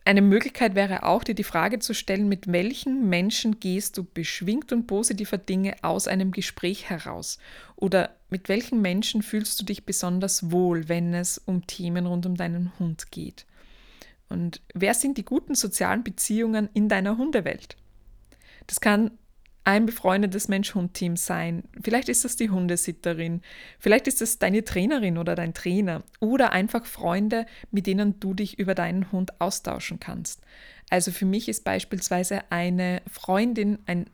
Eine 0.04 0.23
Möglichkeit 0.23 0.76
wäre 0.76 1.02
auch, 1.02 1.25
dir 1.25 1.35
die 1.35 1.42
Frage 1.42 1.80
zu 1.80 1.92
stellen, 1.92 2.28
mit 2.28 2.52
welchen 2.52 3.09
Menschen 3.09 3.59
gehst 3.59 3.99
du 3.99 4.04
beschwingt 4.04 4.71
und 4.73 4.87
positiver 4.87 5.37
Dinge 5.37 5.75
aus 5.83 6.06
einem 6.06 6.30
Gespräch 6.30 6.88
heraus? 6.88 7.38
Oder 7.75 8.14
mit 8.30 8.49
welchen 8.49 8.80
Menschen 8.80 9.23
fühlst 9.23 9.61
du 9.61 9.64
dich 9.64 9.85
besonders 9.85 10.52
wohl, 10.52 10.88
wenn 10.88 11.12
es 11.12 11.38
um 11.38 11.66
Themen 11.66 12.06
rund 12.06 12.25
um 12.25 12.37
deinen 12.37 12.78
Hund 12.78 13.11
geht? 13.11 13.47
Und 14.28 14.61
wer 14.75 14.95
sind 14.95 15.18
die 15.18 15.25
guten 15.25 15.54
sozialen 15.54 16.02
Beziehungen 16.02 16.68
in 16.73 16.88
deiner 16.88 17.16
Hundewelt? 17.16 17.76
Das 18.66 18.80
kann 18.80 19.12
ein 19.66 19.85
befreundetes 19.85 20.47
Mensch-Hund-Team 20.47 21.16
sein. 21.16 21.64
Vielleicht 21.83 22.09
ist 22.09 22.25
das 22.25 22.37
die 22.37 22.50
Hundesitterin, 22.50 23.42
vielleicht 23.80 24.06
ist 24.06 24.23
es 24.23 24.38
deine 24.38 24.62
Trainerin 24.62 25.18
oder 25.18 25.35
dein 25.35 25.54
Trainer 25.54 26.04
oder 26.21 26.52
einfach 26.52 26.87
Freunde, 26.87 27.47
mit 27.73 27.88
denen 27.88 28.21
du 28.21 28.33
dich 28.33 28.61
über 28.61 28.76
deinen 28.76 29.11
Hund 29.11 29.40
austauschen 29.40 29.99
kannst. 29.99 30.40
Also 30.88 31.11
für 31.11 31.26
mich 31.26 31.49
ist 31.49 31.64
beispielsweise 31.64 32.42
eine 32.50 33.02
Freundin 33.11 33.80
ein 33.87 34.06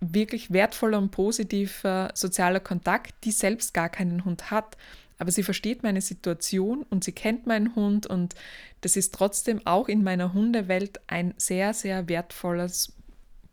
wirklich 0.00 0.52
wertvoller 0.52 0.98
und 0.98 1.10
positiver 1.10 2.12
sozialer 2.14 2.60
Kontakt, 2.60 3.12
die 3.24 3.32
selbst 3.32 3.74
gar 3.74 3.88
keinen 3.88 4.24
Hund 4.24 4.52
hat. 4.52 4.76
Aber 5.20 5.30
sie 5.30 5.42
versteht 5.42 5.82
meine 5.82 6.00
Situation 6.00 6.82
und 6.88 7.04
sie 7.04 7.12
kennt 7.12 7.46
meinen 7.46 7.76
Hund 7.76 8.06
und 8.06 8.34
das 8.80 8.96
ist 8.96 9.12
trotzdem 9.14 9.60
auch 9.66 9.86
in 9.86 10.02
meiner 10.02 10.32
Hundewelt 10.32 10.98
ein 11.08 11.34
sehr, 11.36 11.74
sehr 11.74 12.08
wertvolles 12.08 12.94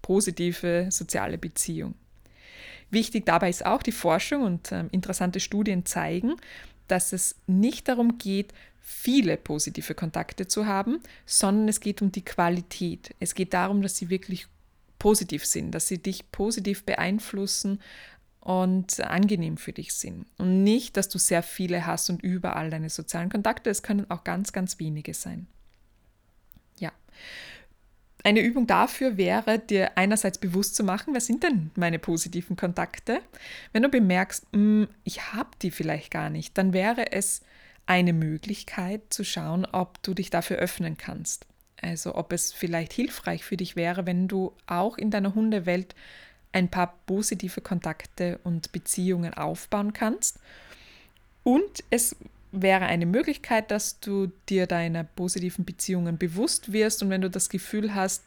positive 0.01 0.87
soziale 0.89 1.37
Beziehung. 1.37 1.95
Wichtig 2.89 3.25
dabei 3.25 3.49
ist 3.49 3.65
auch 3.65 3.83
die 3.83 3.91
Forschung 3.91 4.43
und 4.43 4.71
äh, 4.71 4.85
interessante 4.91 5.41
Studien 5.41 5.85
zeigen, 5.85 6.35
dass 6.87 7.11
es 7.11 7.35
nicht 7.47 7.89
darum 7.89 8.17
geht, 8.17 8.53
viele 8.79 9.35
positive 9.35 9.93
Kontakte 9.93 10.47
zu 10.47 10.67
haben, 10.67 11.01
sondern 11.25 11.67
es 11.67 11.81
geht 11.81 12.01
um 12.01 12.13
die 12.13 12.23
Qualität. 12.23 13.13
Es 13.19 13.35
geht 13.35 13.53
darum, 13.53 13.81
dass 13.81 13.97
sie 13.97 14.09
wirklich 14.09 14.47
positiv 14.99 15.43
sind, 15.43 15.71
dass 15.71 15.89
sie 15.89 16.01
dich 16.01 16.31
positiv 16.31 16.85
beeinflussen 16.85 17.81
und 18.39 19.01
angenehm 19.01 19.57
für 19.57 19.73
dich 19.73 19.93
sind. 19.93 20.25
Und 20.37 20.63
nicht, 20.63 20.97
dass 20.97 21.09
du 21.09 21.17
sehr 21.17 21.43
viele 21.43 21.85
hast 21.85 22.09
und 22.09 22.21
überall 22.21 22.69
deine 22.69 22.89
sozialen 22.89 23.29
Kontakte. 23.29 23.69
Es 23.69 23.83
können 23.83 24.09
auch 24.09 24.23
ganz, 24.23 24.53
ganz 24.53 24.79
wenige 24.79 25.13
sein. 25.13 25.47
Ja. 26.79 26.91
Eine 28.23 28.41
Übung 28.41 28.67
dafür 28.67 29.17
wäre, 29.17 29.59
dir 29.59 29.97
einerseits 29.97 30.37
bewusst 30.37 30.75
zu 30.75 30.83
machen, 30.83 31.15
was 31.15 31.25
sind 31.25 31.43
denn 31.43 31.71
meine 31.75 31.99
positiven 31.99 32.55
Kontakte? 32.55 33.21
Wenn 33.73 33.83
du 33.83 33.89
bemerkst, 33.89 34.45
hm, 34.53 34.87
ich 35.03 35.33
habe 35.33 35.51
die 35.61 35.71
vielleicht 35.71 36.11
gar 36.11 36.29
nicht, 36.29 36.57
dann 36.57 36.73
wäre 36.73 37.11
es 37.11 37.41
eine 37.85 38.13
Möglichkeit 38.13 39.01
zu 39.09 39.23
schauen, 39.23 39.65
ob 39.65 40.01
du 40.03 40.13
dich 40.13 40.29
dafür 40.29 40.57
öffnen 40.57 40.97
kannst. 40.97 41.47
Also 41.81 42.15
ob 42.15 42.33
es 42.33 42.53
vielleicht 42.53 42.91
hilfreich 42.91 43.43
für 43.43 43.57
dich 43.57 43.75
wäre, 43.75 44.05
wenn 44.05 44.27
du 44.27 44.53
auch 44.65 44.97
in 44.97 45.11
deiner 45.11 45.35
Hundewelt 45.35 45.95
ein 46.51 46.69
paar 46.69 46.95
positive 47.05 47.61
Kontakte 47.61 48.39
und 48.43 48.71
Beziehungen 48.71 49.33
aufbauen 49.33 49.93
kannst. 49.93 50.39
Und 51.43 51.83
es 51.89 52.15
wäre 52.51 52.85
eine 52.85 53.05
Möglichkeit, 53.05 53.71
dass 53.71 53.99
du 53.99 54.31
dir 54.49 54.67
deiner 54.67 55.03
positiven 55.03 55.65
Beziehungen 55.65 56.17
bewusst 56.17 56.71
wirst 56.71 57.03
und 57.03 57.09
wenn 57.09 57.21
du 57.21 57.29
das 57.29 57.49
Gefühl 57.49 57.93
hast, 57.93 58.23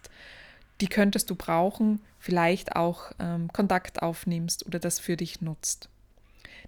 die 0.80 0.88
könntest 0.88 1.30
du 1.30 1.34
brauchen, 1.34 2.00
vielleicht 2.18 2.76
auch 2.76 3.12
ähm, 3.18 3.48
Kontakt 3.52 4.02
aufnimmst 4.02 4.66
oder 4.66 4.78
das 4.78 4.98
für 4.98 5.16
dich 5.16 5.40
nutzt. 5.40 5.88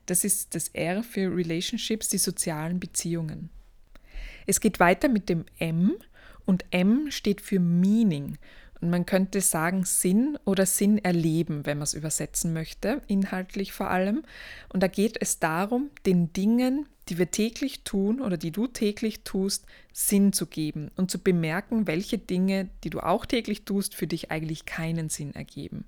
Das 0.06 0.24
ist 0.24 0.54
das 0.54 0.68
R 0.68 1.02
für 1.02 1.34
Relationships, 1.34 2.08
die 2.08 2.18
sozialen 2.18 2.80
Beziehungen. 2.80 3.50
Es 4.46 4.60
geht 4.60 4.80
weiter 4.80 5.08
mit 5.08 5.28
dem 5.28 5.44
M 5.58 5.94
und 6.44 6.64
M 6.70 7.10
steht 7.10 7.40
für 7.40 7.60
Meaning. 7.60 8.38
Man 8.84 9.06
könnte 9.06 9.40
sagen 9.40 9.84
Sinn 9.84 10.36
oder 10.44 10.66
Sinn 10.66 10.98
erleben, 10.98 11.64
wenn 11.66 11.78
man 11.78 11.84
es 11.84 11.94
übersetzen 11.94 12.52
möchte, 12.52 13.00
inhaltlich 13.06 13.72
vor 13.72 13.90
allem. 13.90 14.24
Und 14.70 14.82
da 14.82 14.88
geht 14.88 15.16
es 15.20 15.38
darum, 15.38 15.90
den 16.04 16.32
Dingen, 16.32 16.86
die 17.08 17.16
wir 17.16 17.30
täglich 17.30 17.84
tun 17.84 18.20
oder 18.20 18.36
die 18.36 18.50
du 18.50 18.66
täglich 18.66 19.22
tust, 19.22 19.66
Sinn 19.92 20.32
zu 20.32 20.46
geben 20.46 20.90
und 20.96 21.12
zu 21.12 21.20
bemerken, 21.20 21.86
welche 21.86 22.18
Dinge, 22.18 22.70
die 22.82 22.90
du 22.90 22.98
auch 22.98 23.24
täglich 23.24 23.64
tust, 23.64 23.94
für 23.94 24.08
dich 24.08 24.32
eigentlich 24.32 24.66
keinen 24.66 25.08
Sinn 25.08 25.32
ergeben. 25.32 25.84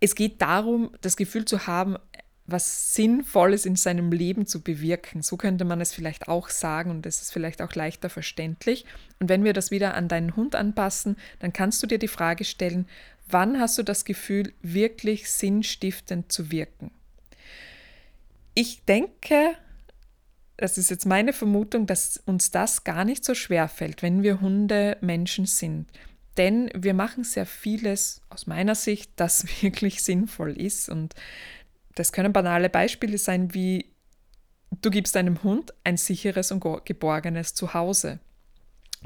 Es 0.00 0.14
geht 0.14 0.40
darum, 0.40 0.90
das 1.02 1.18
Gefühl 1.18 1.44
zu 1.44 1.66
haben, 1.66 1.96
was 2.46 2.94
Sinnvolles 2.94 3.66
in 3.66 3.76
seinem 3.76 4.10
Leben 4.10 4.46
zu 4.46 4.62
bewirken. 4.62 5.22
So 5.22 5.36
könnte 5.36 5.64
man 5.64 5.80
es 5.80 5.92
vielleicht 5.92 6.28
auch 6.28 6.48
sagen 6.48 6.90
und 6.90 7.06
es 7.06 7.22
ist 7.22 7.32
vielleicht 7.32 7.62
auch 7.62 7.74
leichter 7.74 8.10
verständlich. 8.10 8.84
Und 9.20 9.28
wenn 9.28 9.44
wir 9.44 9.52
das 9.52 9.70
wieder 9.70 9.94
an 9.94 10.08
deinen 10.08 10.36
Hund 10.36 10.54
anpassen, 10.54 11.16
dann 11.38 11.52
kannst 11.52 11.82
du 11.82 11.86
dir 11.86 11.98
die 11.98 12.08
Frage 12.08 12.44
stellen, 12.44 12.88
wann 13.28 13.60
hast 13.60 13.78
du 13.78 13.82
das 13.82 14.04
Gefühl, 14.04 14.52
wirklich 14.60 15.30
sinnstiftend 15.30 16.32
zu 16.32 16.50
wirken? 16.50 16.90
Ich 18.54 18.84
denke, 18.84 19.56
das 20.56 20.78
ist 20.78 20.90
jetzt 20.90 21.06
meine 21.06 21.32
Vermutung, 21.32 21.86
dass 21.86 22.18
uns 22.26 22.50
das 22.50 22.84
gar 22.84 23.04
nicht 23.04 23.24
so 23.24 23.34
schwer 23.34 23.68
fällt, 23.68 24.02
wenn 24.02 24.22
wir 24.22 24.40
Hunde 24.40 24.98
Menschen 25.00 25.46
sind. 25.46 25.86
Denn 26.36 26.70
wir 26.74 26.94
machen 26.94 27.24
sehr 27.24 27.46
vieles 27.46 28.22
aus 28.30 28.46
meiner 28.46 28.74
Sicht, 28.74 29.12
das 29.16 29.44
wirklich 29.62 30.02
sinnvoll 30.02 30.52
ist. 30.60 30.88
Und 30.88 31.14
das 31.94 32.12
können 32.12 32.32
banale 32.32 32.68
Beispiele 32.70 33.18
sein 33.18 33.54
wie, 33.54 33.92
du 34.80 34.90
gibst 34.90 35.14
deinem 35.14 35.42
Hund 35.42 35.72
ein 35.84 35.96
sicheres 35.96 36.52
und 36.52 36.64
geborgenes 36.84 37.54
Zuhause. 37.54 38.20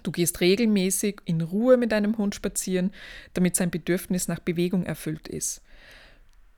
Du 0.02 0.12
gehst 0.12 0.40
regelmäßig 0.40 1.20
in 1.24 1.40
Ruhe 1.40 1.76
mit 1.76 1.92
deinem 1.92 2.18
Hund 2.18 2.34
spazieren, 2.34 2.92
damit 3.34 3.56
sein 3.56 3.70
Bedürfnis 3.70 4.28
nach 4.28 4.40
Bewegung 4.40 4.84
erfüllt 4.84 5.26
ist. 5.26 5.62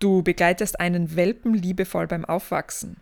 Du 0.00 0.22
begleitest 0.22 0.80
einen 0.80 1.16
Welpen 1.16 1.54
liebevoll 1.54 2.06
beim 2.06 2.24
Aufwachsen. 2.24 2.98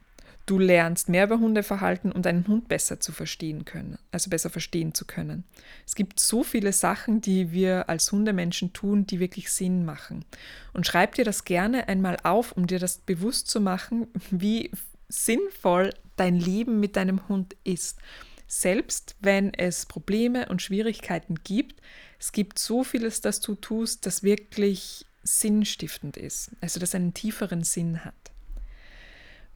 Du 0.47 0.61
lernst 0.61 1.09
mehr 1.09 1.25
über 1.25 1.41
Hundeverhalten 1.41 2.13
und 2.13 2.25
einen 2.25 2.47
Hund 2.47 2.69
besser 2.69 3.01
zu 3.01 3.11
verstehen 3.11 3.65
können, 3.65 3.99
also 4.13 4.31
besser 4.31 4.49
verstehen 4.49 4.95
zu 4.95 5.05
können. 5.05 5.43
Es 5.85 5.97
gibt 5.97 6.21
so 6.21 6.45
viele 6.45 6.73
Sachen, 6.73 7.21
die 7.21 7.51
wir 7.51 7.89
als 7.89 8.13
Hundemenschen 8.13 8.73
tun, 8.73 9.09
die 9.09 9.19
wirklich 9.19 9.51
Sinn 9.51 9.85
machen. 9.85 10.25
Und 10.73 10.87
schreib 10.87 11.17
dir 11.17 11.25
das 11.25 11.45
gerne 11.45 11.89
einmal 11.89 12.17
auf, 12.23 12.53
um 12.53 12.69
dir 12.69 12.79
das 12.79 12.99
bewusst 12.99 13.49
zu 13.49 13.61
machen, 13.61 14.07
wie 14.31 14.71
sinnvoll 15.09 15.93
dein 16.15 16.39
Leben 16.39 16.79
mit 16.79 16.95
deinem 16.95 17.27
Hund 17.29 17.57
ist. 17.65 17.99
Selbst 18.47 19.17
wenn 19.21 19.53
es 19.53 19.87
Probleme 19.87 20.49
und 20.49 20.63
Schwierigkeiten 20.63 21.35
gibt, 21.43 21.81
es 22.21 22.31
gibt 22.31 22.61
so 22.61 22.85
vieles, 22.85 23.21
das 23.21 23.41
du 23.41 23.57
tust, 23.57 24.07
das 24.07 24.23
wirklich 24.23 25.07
sinnstiftend 25.25 26.17
ist, 26.17 26.53
also 26.61 26.79
das 26.79 26.95
einen 26.95 27.15
tieferen 27.15 27.65
Sinn 27.65 28.05
hat. 28.05 28.15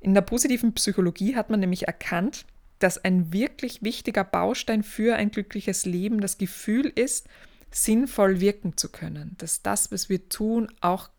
In 0.01 0.15
der 0.15 0.23
positiven 0.23 0.73
Psychologie 0.75 1.37
hat 1.37 1.51
man 1.51 1.61
nämlich 1.61 1.87
erkannt, 1.87 2.47
dass 2.79 2.97
ein 2.99 3.33
wirklich 3.33 3.83
wichtiger 3.83 4.25
Baustein 4.25 4.83
für 4.83 5.17
ein 5.17 5.31
glückliches 5.31 5.85
Leben 5.85 6.21
das 6.21 6.39
Gefühl 6.39 6.87
ist, 6.87 7.29
sinnvoll 7.71 8.41
wirken 8.41 8.77
zu 8.77 8.89
können, 8.89 9.37
dass 9.39 9.63
das, 9.63 9.93
was 9.93 10.09
wir 10.09 10.29
tun, 10.29 10.73
auch 10.81 11.11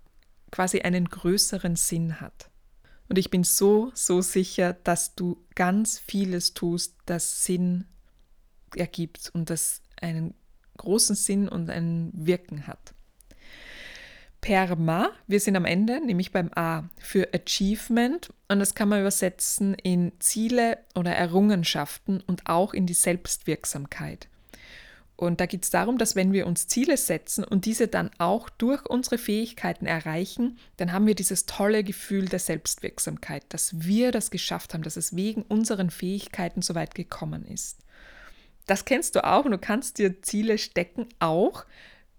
quasi 0.51 0.81
einen 0.81 1.05
größeren 1.05 1.75
Sinn 1.75 2.19
hat. 2.19 2.49
Und 3.07 3.17
ich 3.17 3.29
bin 3.29 3.43
so, 3.43 3.91
so 3.93 4.21
sicher, 4.21 4.73
dass 4.73 5.15
du 5.15 5.43
ganz 5.55 5.99
vieles 5.99 6.53
tust, 6.53 6.95
das 7.05 7.43
Sinn 7.43 7.85
ergibt 8.75 9.29
und 9.33 9.49
das 9.49 9.81
einen 10.01 10.33
großen 10.77 11.15
Sinn 11.15 11.47
und 11.47 11.69
ein 11.69 12.11
Wirken 12.13 12.67
hat. 12.67 12.93
PERMA, 14.41 15.11
wir 15.27 15.39
sind 15.39 15.55
am 15.55 15.65
Ende, 15.65 16.03
nämlich 16.03 16.31
beim 16.31 16.49
A 16.55 16.83
für 16.97 17.29
Achievement 17.33 18.33
und 18.49 18.59
das 18.59 18.75
kann 18.75 18.89
man 18.89 19.01
übersetzen 19.01 19.75
in 19.75 20.11
Ziele 20.19 20.79
oder 20.95 21.15
Errungenschaften 21.15 22.21
und 22.25 22.47
auch 22.47 22.73
in 22.73 22.87
die 22.87 22.95
Selbstwirksamkeit. 22.95 24.27
Und 25.15 25.39
da 25.39 25.45
geht 25.45 25.63
es 25.63 25.69
darum, 25.69 25.99
dass 25.99 26.15
wenn 26.15 26.33
wir 26.33 26.47
uns 26.47 26.67
Ziele 26.67 26.97
setzen 26.97 27.43
und 27.43 27.65
diese 27.65 27.87
dann 27.87 28.09
auch 28.17 28.49
durch 28.49 28.83
unsere 28.87 29.19
Fähigkeiten 29.19 29.85
erreichen, 29.85 30.57
dann 30.77 30.91
haben 30.91 31.05
wir 31.05 31.13
dieses 31.13 31.45
tolle 31.45 31.83
Gefühl 31.83 32.25
der 32.25 32.39
Selbstwirksamkeit, 32.39 33.43
dass 33.49 33.79
wir 33.81 34.11
das 34.11 34.31
geschafft 34.31 34.73
haben, 34.73 34.81
dass 34.81 34.97
es 34.97 35.15
wegen 35.15 35.43
unseren 35.43 35.91
Fähigkeiten 35.91 36.63
so 36.63 36.73
weit 36.73 36.95
gekommen 36.95 37.45
ist. 37.45 37.77
Das 38.65 38.85
kennst 38.85 39.15
du 39.15 39.23
auch 39.23 39.45
und 39.45 39.51
du 39.51 39.59
kannst 39.59 39.99
dir 39.99 40.23
Ziele 40.23 40.57
stecken, 40.57 41.07
auch 41.19 41.65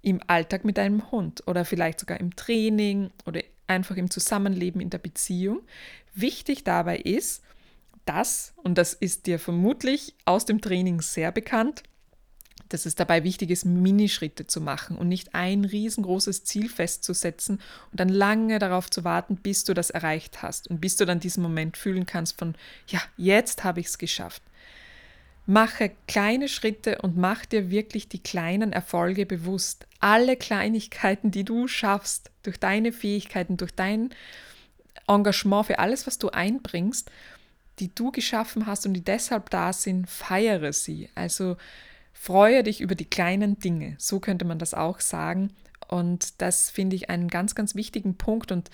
im 0.03 0.21
Alltag 0.27 0.65
mit 0.65 0.77
deinem 0.77 1.11
Hund 1.11 1.47
oder 1.47 1.65
vielleicht 1.65 2.01
sogar 2.01 2.21
im 2.21 2.37
Training 2.37 3.11
oder 3.25 3.43
einfach 3.67 3.97
im 3.97 4.11
Zusammenleben 4.11 4.81
in 4.81 4.91
der 4.91 4.99
Beziehung. 4.99 5.61
Wichtig 6.15 6.65
dabei 6.65 6.99
ist, 6.99 7.43
dass, 8.05 8.53
und 8.57 8.77
das 8.79 8.95
ist 8.95 9.27
dir 9.27 9.39
vermutlich 9.39 10.15
aus 10.25 10.45
dem 10.45 10.61
Training 10.61 11.01
sehr 11.01 11.31
bekannt, 11.33 11.85
dass 12.69 12.87
es 12.87 12.95
dabei 12.95 13.23
wichtig 13.23 13.51
ist, 13.51 13.65
Minischritte 13.65 14.47
zu 14.47 14.61
machen 14.61 14.97
und 14.97 15.09
nicht 15.09 15.35
ein 15.35 15.65
riesengroßes 15.65 16.45
Ziel 16.45 16.69
festzusetzen 16.69 17.61
und 17.91 18.01
dann 18.01 18.09
lange 18.09 18.59
darauf 18.59 18.91
zu 18.91 19.05
warten, 19.05 19.37
bis 19.37 19.65
du 19.65 19.75
das 19.75 19.91
erreicht 19.91 20.43
hast 20.43 20.69
und 20.69 20.81
bis 20.81 20.97
du 20.97 21.05
dann 21.05 21.21
diesen 21.21 21.43
Moment 21.43 21.77
fühlen 21.77 22.07
kannst 22.07 22.39
von, 22.39 22.55
ja, 22.89 23.01
jetzt 23.17 23.63
habe 23.63 23.81
ich 23.81 23.87
es 23.87 23.99
geschafft. 23.99 24.43
Mache 25.47 25.91
kleine 26.07 26.49
Schritte 26.49 27.03
und 27.03 27.17
mach 27.17 27.45
dir 27.45 27.71
wirklich 27.71 28.09
die 28.09 28.23
kleinen 28.23 28.73
Erfolge 28.73 29.27
bewusst. 29.27 29.87
Alle 29.99 30.37
Kleinigkeiten, 30.37 31.31
die 31.31 31.45
du 31.45 31.67
schaffst, 31.67 32.31
durch 32.43 32.59
deine 32.59 32.93
Fähigkeiten, 32.93 33.57
durch 33.57 33.73
dein 33.75 34.11
Engagement 35.09 35.67
für 35.67 35.79
alles, 35.79 36.07
was 36.07 36.19
du 36.19 36.31
einbringst, 36.31 37.11
die 37.79 37.93
du 37.95 38.13
geschaffen 38.13 38.67
hast 38.67 38.87
und 38.87 38.95
die 38.95 39.05
deshalb 39.05 39.51
da 39.51 39.73
sind, 39.73 40.09
feiere 40.09 40.73
sie. 40.73 41.09
Also 41.15 41.57
freue 42.13 42.63
dich 42.63 42.81
über 42.81 42.95
die 42.95 43.05
kleinen 43.05 43.59
Dinge. 43.59 43.97
So 43.99 44.21
könnte 44.21 44.45
man 44.45 44.59
das 44.59 44.75
auch 44.75 45.01
sagen. 45.01 45.53
Und 45.89 46.41
das 46.41 46.71
finde 46.71 46.97
ich 46.97 47.11
einen 47.11 47.29
ganz, 47.29 47.55
ganz 47.55 47.75
wichtigen 47.75 48.17
Punkt. 48.17 48.53
Und 48.53 48.71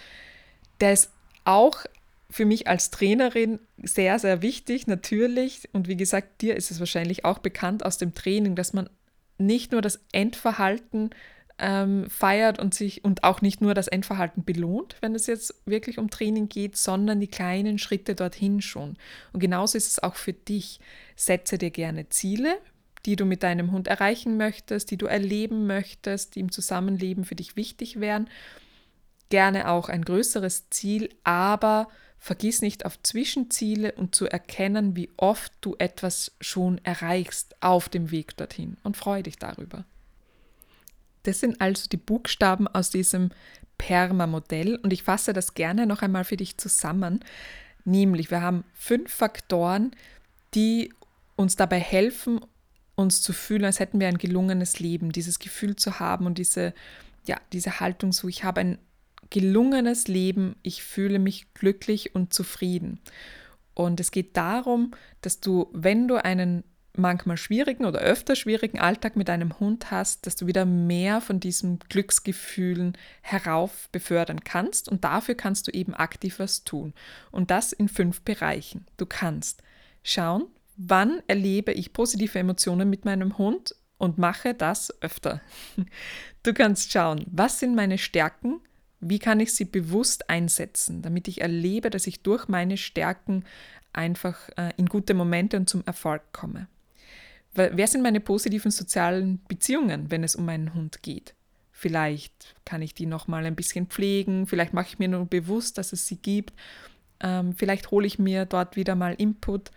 der 0.81 0.93
ist 0.93 1.11
auch 1.45 1.85
für 2.31 2.45
mich 2.45 2.69
als 2.69 2.91
Trainerin 2.91 3.59
sehr, 3.83 4.19
sehr 4.19 4.43
wichtig, 4.43 4.87
natürlich. 4.87 5.69
Und 5.73 5.89
wie 5.89 5.97
gesagt, 5.97 6.43
dir 6.43 6.57
ist 6.57 6.71
es 6.71 6.79
wahrscheinlich 6.79 7.25
auch 7.25 7.39
bekannt 7.39 7.85
aus 7.85 7.99
dem 7.99 8.15
Training, 8.15 8.55
dass 8.55 8.73
man 8.73 8.91
nicht 9.39 9.73
nur 9.73 9.81
das 9.81 10.01
Endverhalten 10.13 11.11
ähm, 11.59 12.09
feiert 12.09 12.59
und 12.59 12.75
sich 12.75 13.05
und 13.05 13.25
auch 13.25 13.41
nicht 13.41 13.61
nur 13.61 13.75
das 13.75 13.89
Endverhalten 13.89 14.45
belohnt, 14.45 14.97
wenn 15.01 15.15
es 15.15 15.27
jetzt 15.27 15.55
wirklich 15.65 15.99
um 15.99 16.11
Training 16.11 16.49
geht, 16.49 16.77
sondern 16.77 17.19
die 17.19 17.29
kleinen 17.29 17.79
Schritte 17.79 18.15
dorthin 18.15 18.61
schon. 18.61 18.97
Und 19.33 19.41
genauso 19.41 19.77
ist 19.77 19.89
es 19.89 20.03
auch 20.03 20.15
für 20.15 20.33
dich. 20.33 20.81
Setze 21.17 21.59
dir 21.59 21.71
gerne 21.71 22.09
Ziele, 22.11 22.59
die 23.07 23.17
du 23.17 23.25
mit 23.25 23.43
deinem 23.43 23.73
Hund 23.73 23.89
erreichen 23.89 24.37
möchtest, 24.37 24.91
die 24.91 24.99
du 24.99 25.07
erleben 25.07 25.67
möchtest, 25.67 26.35
die 26.35 26.41
im 26.41 26.53
Zusammenleben 26.53 27.25
für 27.25 27.35
dich 27.35 27.57
wichtig 27.57 28.01
wären. 28.01 28.29
Gerne 29.31 29.69
auch 29.69 29.89
ein 29.89 30.05
größeres 30.05 30.71
Ziel, 30.71 31.11
aber 31.25 31.89
vergiss 32.19 32.63
nicht 32.63 32.85
auf 32.85 33.01
Zwischenziele 33.03 33.93
und 33.93 34.15
zu 34.15 34.27
erkennen, 34.27 34.97
wie 34.97 35.11
oft 35.17 35.53
du 35.61 35.77
etwas 35.79 36.33
schon 36.41 36.79
erreichst 36.85 37.57
auf 37.61 37.89
dem 37.89 38.11
Weg 38.11 38.37
dorthin 38.37 38.77
und 38.83 38.97
freue 38.97 39.23
dich 39.23 39.39
darüber. 39.39 39.85
Das 41.23 41.41
sind 41.41 41.61
also 41.61 41.89
die 41.89 41.97
Buchstaben 41.97 42.67
aus 42.67 42.91
diesem 42.91 43.31
Perma-Modell 43.79 44.77
und 44.77 44.93
ich 44.93 45.05
fasse 45.05 45.33
das 45.33 45.55
gerne 45.55 45.87
noch 45.87 46.03
einmal 46.03 46.25
für 46.25 46.37
dich 46.37 46.59
zusammen. 46.59 47.21
Nämlich, 47.85 48.31
wir 48.31 48.43
haben 48.43 48.65
fünf 48.75 49.13
Faktoren, 49.13 49.93
die 50.55 50.93
uns 51.37 51.57
dabei 51.57 51.79
helfen, 51.79 52.41
uns 52.97 53.23
zu 53.23 53.33
fühlen, 53.33 53.65
als 53.65 53.79
hätten 53.79 54.01
wir 54.01 54.09
ein 54.09 54.19
gelungenes 54.19 54.81
Leben, 54.81 55.13
dieses 55.13 55.39
Gefühl 55.39 55.77
zu 55.77 56.01
haben 56.01 56.27
und 56.27 56.39
diese, 56.39 56.75
ja, 57.27 57.37
diese 57.53 57.79
Haltung 57.79 58.13
so, 58.13 58.27
ich 58.27 58.43
habe 58.43 58.61
ein 58.61 58.79
gelungenes 59.31 60.09
Leben, 60.09 60.57
ich 60.63 60.83
fühle 60.83 61.19
mich 61.19 61.53
glücklich 61.55 62.15
und 62.15 62.33
zufrieden. 62.33 63.01
Und 63.75 64.01
es 64.01 64.11
geht 64.11 64.37
darum, 64.37 64.93
dass 65.21 65.41
du, 65.41 65.69
wenn 65.73 66.09
du 66.09 66.17
einen 66.17 66.65
manchmal 66.99 67.37
schwierigen 67.37 67.87
oder 67.87 68.01
öfter 68.01 68.37
schwierigen 68.37 68.79
Alltag 68.79 69.17
mit 69.17 69.31
einem 69.31 69.59
Hund 69.61 69.91
hast, 69.91 70.27
dass 70.27 70.37
du 70.37 70.47
wieder 70.47 70.65
mehr 70.65 71.21
von 71.21 71.41
diesen 71.41 71.79
Glücksgefühlen 71.89 72.99
herauf 73.23 73.89
befördern 73.93 74.41
kannst 74.41 74.89
und 74.89 75.05
dafür 75.05 75.35
kannst 75.35 75.69
du 75.69 75.71
eben 75.71 75.95
aktiv 75.95 76.39
was 76.39 76.65
tun. 76.65 76.93
Und 77.31 77.51
das 77.51 77.73
in 77.73 77.89
fünf 77.89 78.23
Bereichen. 78.23 78.87
Du 78.97 79.07
kannst 79.07 79.63
schauen, 80.03 80.47
wann 80.77 81.23
erlebe 81.29 81.73
ich 81.73 81.93
positive 81.93 82.39
Emotionen 82.39 82.91
mit 82.91 83.05
meinem 83.05 83.39
Hund 83.39 83.75
und 83.97 84.19
mache 84.19 84.55
das 84.55 85.03
öfter. 85.03 85.41
Du 86.45 86.55
kannst 86.55 86.93
schauen, 86.93 87.25
was 87.27 87.59
sind 87.59 87.75
meine 87.75 87.99
Stärken, 87.99 88.61
wie 89.01 89.19
kann 89.19 89.41
ich 89.41 89.53
sie 89.55 89.65
bewusst 89.65 90.29
einsetzen, 90.29 91.03
damit 91.03 91.29
ich 91.29 91.41
erlebe, 91.41 91.91
dass 91.91 92.07
ich 92.07 92.23
durch 92.23 92.49
meine 92.49 92.77
Stärken 92.77 93.45
einfach 93.93 94.49
äh, 94.57 94.73
in 94.77 94.87
gute 94.87 95.15
Momente 95.15 95.57
und 95.57 95.69
zum 95.69 95.83
Erfolg 95.87 96.23
komme. 96.33 96.69
Wer 97.55 97.87
sind 97.89 98.03
meine 98.03 98.21
positiven 98.21 98.71
sozialen 98.71 99.41
Beziehungen, 99.49 100.11
wenn 100.11 100.23
es 100.23 100.37
um 100.37 100.45
meinen 100.45 100.75
Hund 100.75 101.03
geht? 101.03 101.35
Vielleicht 101.73 102.55
kann 102.65 102.83
ich 102.83 102.95
die 102.95 103.07
noch 103.07 103.27
mal 103.27 103.45
ein 103.47 103.57
bisschen 103.57 103.87
pflegen, 103.87 104.47
vielleicht 104.47 104.75
mache 104.75 104.89
ich 104.89 104.99
mir 104.99 105.09
nur 105.09 105.27
bewusst, 105.27 105.79
dass 105.79 105.93
es 105.93 106.07
sie 106.07 106.17
gibt, 106.17 106.53
ähm, 107.21 107.55
vielleicht 107.55 107.91
hole 107.91 108.07
ich 108.07 108.19
mir 108.19 108.45
dort 108.45 108.77
wieder 108.77 108.95
mal 108.95 109.15
Input. 109.15 109.71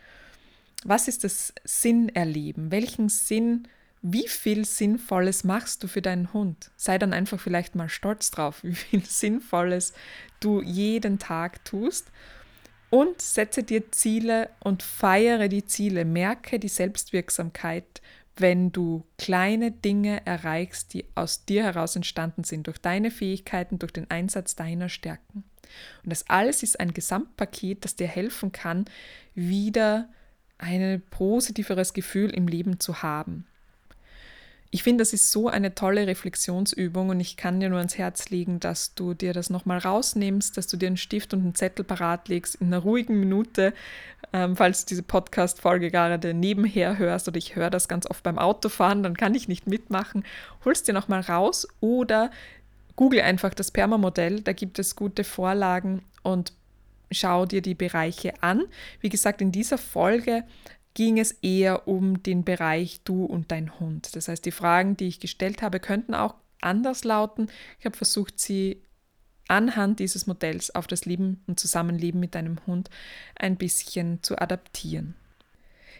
Was 0.83 1.07
ist 1.07 1.23
das 1.23 1.53
Sinnerleben? 1.63 2.71
Welchen 2.71 3.09
Sinn, 3.09 3.67
wie 4.01 4.27
viel 4.27 4.65
Sinnvolles 4.65 5.43
machst 5.43 5.83
du 5.83 5.87
für 5.87 6.01
deinen 6.01 6.33
Hund? 6.33 6.71
Sei 6.75 6.97
dann 6.97 7.13
einfach 7.13 7.39
vielleicht 7.39 7.75
mal 7.75 7.89
stolz 7.89 8.31
drauf, 8.31 8.63
wie 8.63 8.75
viel 8.75 9.05
Sinnvolles 9.05 9.93
du 10.39 10.61
jeden 10.61 11.19
Tag 11.19 11.63
tust 11.65 12.11
und 12.89 13.21
setze 13.21 13.63
dir 13.63 13.91
Ziele 13.91 14.49
und 14.59 14.81
feiere 14.81 15.47
die 15.47 15.65
Ziele. 15.65 16.03
Merke 16.03 16.57
die 16.59 16.67
Selbstwirksamkeit, 16.67 18.01
wenn 18.37 18.71
du 18.71 19.05
kleine 19.17 19.71
Dinge 19.71 20.25
erreichst, 20.25 20.93
die 20.93 21.05
aus 21.15 21.45
dir 21.45 21.63
heraus 21.63 21.95
entstanden 21.95 22.43
sind, 22.43 22.67
durch 22.67 22.79
deine 22.79 23.11
Fähigkeiten, 23.11 23.77
durch 23.77 23.93
den 23.93 24.09
Einsatz 24.09 24.55
deiner 24.55 24.89
Stärken. 24.89 25.43
Und 26.03 26.11
das 26.11 26.27
alles 26.29 26.63
ist 26.63 26.79
ein 26.79 26.93
Gesamtpaket, 26.93 27.85
das 27.85 27.95
dir 27.95 28.07
helfen 28.07 28.51
kann, 28.51 28.85
wieder 29.35 30.09
ein 30.57 31.01
positiveres 31.11 31.93
Gefühl 31.93 32.31
im 32.31 32.47
Leben 32.47 32.79
zu 32.79 33.03
haben. 33.03 33.45
Ich 34.73 34.83
finde, 34.83 35.01
das 35.01 35.11
ist 35.11 35.33
so 35.33 35.49
eine 35.49 35.75
tolle 35.75 36.07
Reflexionsübung 36.07 37.09
und 37.09 37.19
ich 37.19 37.35
kann 37.35 37.59
dir 37.59 37.67
nur 37.67 37.79
ans 37.79 37.97
Herz 37.97 38.29
legen, 38.29 38.61
dass 38.61 38.95
du 38.95 39.13
dir 39.13 39.33
das 39.33 39.49
nochmal 39.49 39.79
rausnimmst, 39.79 40.55
dass 40.55 40.67
du 40.67 40.77
dir 40.77 40.87
einen 40.87 40.95
Stift 40.95 41.33
und 41.33 41.41
einen 41.41 41.55
Zettel 41.55 41.83
parat 41.83 42.29
legst 42.29 42.55
in 42.55 42.67
einer 42.67 42.77
ruhigen 42.77 43.19
Minute, 43.19 43.73
ähm, 44.31 44.55
falls 44.55 44.85
du 44.85 44.89
diese 44.89 45.03
Podcast-Folge 45.03 45.91
gerade 45.91 46.33
nebenher 46.33 46.97
hörst 46.97 47.27
oder 47.27 47.37
ich 47.37 47.57
höre 47.57 47.69
das 47.69 47.89
ganz 47.89 48.09
oft 48.09 48.23
beim 48.23 48.39
Autofahren, 48.39 49.03
dann 49.03 49.17
kann 49.17 49.35
ich 49.35 49.49
nicht 49.49 49.67
mitmachen. 49.67 50.23
Holst 50.63 50.87
dir 50.87 50.93
nochmal 50.93 51.19
raus 51.19 51.67
oder 51.81 52.31
google 52.95 53.19
einfach 53.19 53.53
das 53.53 53.71
Perma-Modell, 53.71 54.39
da 54.39 54.53
gibt 54.53 54.79
es 54.79 54.95
gute 54.95 55.25
Vorlagen 55.25 56.01
und 56.23 56.53
schau 57.11 57.45
dir 57.45 57.61
die 57.61 57.75
Bereiche 57.75 58.41
an. 58.41 58.63
Wie 59.01 59.09
gesagt, 59.09 59.41
in 59.41 59.51
dieser 59.51 59.77
Folge 59.77 60.45
ging 60.93 61.19
es 61.19 61.31
eher 61.31 61.87
um 61.87 62.21
den 62.23 62.43
Bereich 62.43 63.01
du 63.03 63.25
und 63.25 63.51
dein 63.51 63.79
Hund. 63.79 64.15
Das 64.15 64.27
heißt, 64.27 64.45
die 64.45 64.51
Fragen, 64.51 64.97
die 64.97 65.07
ich 65.07 65.19
gestellt 65.19 65.61
habe, 65.61 65.79
könnten 65.79 66.13
auch 66.13 66.35
anders 66.59 67.03
lauten. 67.03 67.49
Ich 67.79 67.85
habe 67.85 67.97
versucht, 67.97 68.39
sie 68.39 68.81
anhand 69.47 69.99
dieses 69.99 70.27
Modells 70.27 70.73
auf 70.73 70.87
das 70.87 71.05
Leben 71.05 71.43
und 71.47 71.59
Zusammenleben 71.59 72.19
mit 72.19 72.35
deinem 72.35 72.65
Hund 72.65 72.89
ein 73.35 73.57
bisschen 73.57 74.23
zu 74.23 74.39
adaptieren. 74.39 75.15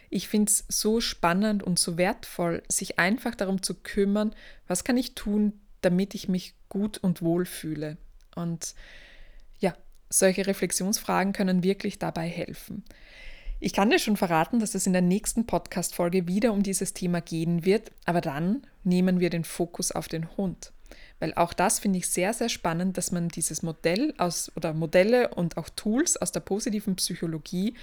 Ich 0.08 0.28
finde 0.28 0.50
es 0.50 0.64
so 0.68 1.00
spannend 1.00 1.62
und 1.62 1.78
so 1.78 1.96
wertvoll, 1.96 2.62
sich 2.68 2.98
einfach 2.98 3.34
darum 3.34 3.62
zu 3.62 3.74
kümmern, 3.74 4.34
was 4.66 4.84
kann 4.84 4.96
ich 4.96 5.14
tun, 5.14 5.54
damit 5.80 6.14
ich 6.14 6.28
mich 6.28 6.54
gut 6.68 6.98
und 6.98 7.22
wohl 7.22 7.44
fühle. 7.46 7.96
Und 8.34 8.74
ja, 9.58 9.74
solche 10.10 10.46
Reflexionsfragen 10.46 11.32
können 11.32 11.62
wirklich 11.62 11.98
dabei 11.98 12.28
helfen. 12.28 12.84
Ich 13.64 13.72
kann 13.72 13.90
dir 13.90 14.00
schon 14.00 14.16
verraten, 14.16 14.58
dass 14.58 14.74
es 14.74 14.88
in 14.88 14.92
der 14.92 15.02
nächsten 15.02 15.46
Podcast-Folge 15.46 16.26
wieder 16.26 16.52
um 16.52 16.64
dieses 16.64 16.94
Thema 16.94 17.20
gehen 17.20 17.64
wird, 17.64 17.92
aber 18.04 18.20
dann 18.20 18.66
nehmen 18.82 19.20
wir 19.20 19.30
den 19.30 19.44
Fokus 19.44 19.92
auf 19.92 20.08
den 20.08 20.36
Hund. 20.36 20.72
Weil 21.20 21.32
auch 21.34 21.52
das 21.52 21.78
finde 21.78 22.00
ich 22.00 22.08
sehr, 22.08 22.34
sehr 22.34 22.48
spannend, 22.48 22.98
dass 22.98 23.12
man 23.12 23.28
dieses 23.28 23.62
Modell 23.62 24.14
aus 24.18 24.50
oder 24.56 24.74
Modelle 24.74 25.28
und 25.28 25.58
auch 25.58 25.68
Tools 25.68 26.16
aus 26.16 26.32
der 26.32 26.40
positiven 26.40 26.96
Psychologie 26.96 27.74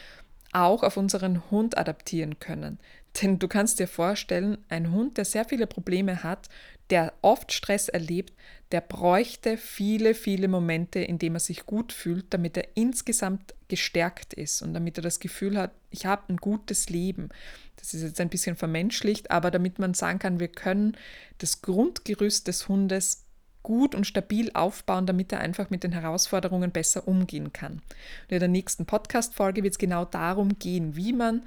auch 0.52 0.84
auf 0.84 0.98
unseren 0.98 1.50
Hund 1.50 1.78
adaptieren 1.78 2.39
können. 2.39 2.78
Denn 3.22 3.39
du 3.39 3.48
kannst 3.48 3.80
dir 3.80 3.88
vorstellen, 3.88 4.58
ein 4.68 4.92
Hund, 4.92 5.15
der 5.15 5.24
sehr 5.24 5.46
viele 5.46 5.65
Probleme 5.65 6.24
hat, 6.24 6.50
der 6.89 7.13
oft 7.21 7.52
Stress 7.52 7.88
erlebt, 7.89 8.34
der 8.71 8.82
bräuchte 8.82 9.58
viele, 9.58 10.13
viele 10.13 10.47
Momente, 10.47 10.99
in 10.99 11.17
denen 11.17 11.36
er 11.38 11.39
sich 11.39 11.65
gut 11.65 11.91
fühlt, 11.91 12.25
damit 12.30 12.56
er 12.58 12.67
insgesamt 12.75 13.54
gestärkt 13.67 14.34
ist 14.34 14.62
und 14.62 14.73
damit 14.73 14.97
er 14.97 15.02
das 15.02 15.19
Gefühl 15.19 15.58
hat, 15.58 15.71
ich 15.89 16.06
habe 16.06 16.23
ein 16.30 16.38
gutes 16.38 16.89
Leben. 16.89 17.30
Das 17.78 17.93
ist 17.93 18.04
jetzt 18.04 18.21
ein 18.21 18.30
bisschen 18.30 18.56
vermenschlicht, 18.56 19.32
aber 19.32 19.52
damit 19.52 19.80
man 19.80 19.93
sagen 19.93 20.19
kann, 20.19 20.39
wir 20.39 20.49
können 20.49 20.97
das 21.39 21.62
Grundgerüst 21.62 22.47
des 22.47 22.67
Hundes 22.67 23.25
gut 23.63 23.95
und 23.95 24.06
stabil 24.06 24.52
aufbauen, 24.54 25.06
damit 25.06 25.32
er 25.32 25.39
einfach 25.39 25.69
mit 25.69 25.84
den 25.84 25.91
Herausforderungen 25.91 26.71
besser 26.71 27.08
umgehen 27.08 27.54
kann. 27.54 27.73
Und 27.73 28.32
in 28.32 28.39
der 28.39 28.47
nächsten 28.47 28.86
Podcast-Folge 28.86 29.63
wird 29.63 29.73
es 29.73 29.78
genau 29.80 30.06
darum 30.06 30.60
gehen, 30.60 30.95
wie 30.95 31.13
man 31.13 31.43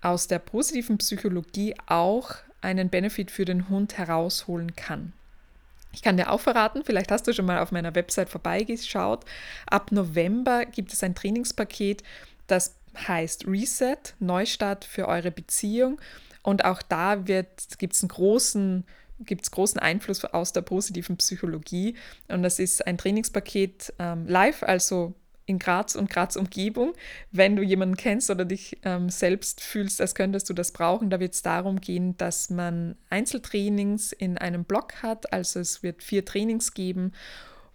aus 0.00 0.28
der 0.28 0.38
positiven 0.38 0.98
Psychologie 0.98 1.74
auch 1.86 2.34
einen 2.64 2.88
Benefit 2.88 3.30
für 3.30 3.44
den 3.44 3.68
Hund 3.68 3.98
herausholen 3.98 4.74
kann. 4.74 5.12
Ich 5.92 6.02
kann 6.02 6.16
dir 6.16 6.30
auch 6.30 6.40
verraten, 6.40 6.82
vielleicht 6.84 7.12
hast 7.12 7.26
du 7.28 7.32
schon 7.32 7.46
mal 7.46 7.60
auf 7.60 7.70
meiner 7.70 7.94
Website 7.94 8.28
vorbeigeschaut. 8.28 9.24
Ab 9.66 9.92
November 9.92 10.64
gibt 10.64 10.92
es 10.92 11.04
ein 11.04 11.14
Trainingspaket, 11.14 12.02
das 12.48 12.74
heißt 13.06 13.46
Reset, 13.46 13.96
Neustart 14.18 14.84
für 14.84 15.06
eure 15.06 15.30
Beziehung. 15.30 16.00
Und 16.42 16.64
auch 16.64 16.82
da 16.82 17.14
gibt 17.14 17.70
es 17.92 18.02
einen 18.02 18.08
großen 18.08 18.84
gibt 19.20 19.50
großen 19.50 19.78
Einfluss 19.78 20.24
aus 20.24 20.52
der 20.52 20.62
positiven 20.62 21.16
Psychologie. 21.16 21.94
Und 22.28 22.42
das 22.42 22.58
ist 22.58 22.86
ein 22.86 22.98
Trainingspaket 22.98 23.94
ähm, 23.98 24.26
live, 24.26 24.62
also 24.62 25.14
in 25.46 25.58
Graz 25.58 25.94
und 25.94 26.10
Graz 26.10 26.36
Umgebung. 26.36 26.94
Wenn 27.30 27.56
du 27.56 27.62
jemanden 27.62 27.96
kennst 27.96 28.30
oder 28.30 28.44
dich 28.44 28.78
ähm, 28.84 29.10
selbst 29.10 29.60
fühlst, 29.60 30.00
als 30.00 30.14
könntest 30.14 30.48
du 30.48 30.54
das 30.54 30.72
brauchen, 30.72 31.10
da 31.10 31.20
wird 31.20 31.34
es 31.34 31.42
darum 31.42 31.80
gehen, 31.80 32.16
dass 32.16 32.50
man 32.50 32.96
Einzeltrainings 33.10 34.12
in 34.12 34.38
einem 34.38 34.64
Block 34.64 35.02
hat. 35.02 35.32
Also 35.32 35.60
es 35.60 35.82
wird 35.82 36.02
vier 36.02 36.24
Trainings 36.24 36.72
geben, 36.74 37.12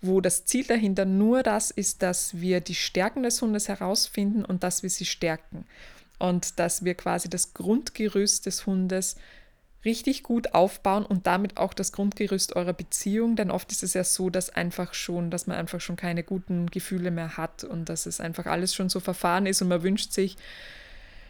wo 0.02 0.22
das 0.22 0.46
Ziel 0.46 0.66
dahinter 0.66 1.06
nur 1.06 1.44
das 1.44 1.72
ist, 1.72 2.02
dass 2.02 2.40
wir 2.40 2.62
die 2.62 2.76
Stärken 2.76 3.24
des 3.24 3.42
Hundes 3.42 3.68
herausfinden 3.68 4.46
und 4.46 4.64
dass 4.64 4.84
wir 4.84 4.90
sie 4.90 5.06
stärken. 5.06 5.66
Und 6.18 6.60
dass 6.60 6.84
wir 6.84 6.96
quasi 6.96 7.30
das 7.30 7.54
Grundgerüst 7.54 8.46
des 8.46 8.66
Hundes 8.66 9.16
richtig 9.86 10.24
gut 10.24 10.54
aufbauen 10.54 11.06
und 11.06 11.26
damit 11.28 11.58
auch 11.58 11.74
das 11.74 11.92
Grundgerüst 11.92 12.56
eurer 12.56 12.74
Beziehung, 12.74 13.36
denn 13.36 13.52
oft 13.52 13.72
ist 13.72 13.84
es 13.84 13.94
ja 13.94 14.04
so, 14.04 14.30
dass 14.30 14.50
einfach 14.50 14.94
schon, 14.94 15.32
dass 15.32 15.48
man 15.48 15.58
einfach 15.58 15.80
schon 15.80 15.96
keine 15.96 16.24
guten 16.24 16.68
Gefühle 16.68 17.12
mehr 17.12 17.38
hat 17.38 17.64
und 17.64 17.88
dass 17.88 18.06
es 18.06 18.20
einfach 18.20 18.46
alles 18.46 18.76
schon 18.76 18.90
so 18.90 19.00
verfahren 19.00 19.46
ist 19.46 19.62
und 19.62 19.70
man 19.70 19.84
wünscht 19.84 20.12
sich, 20.12 20.36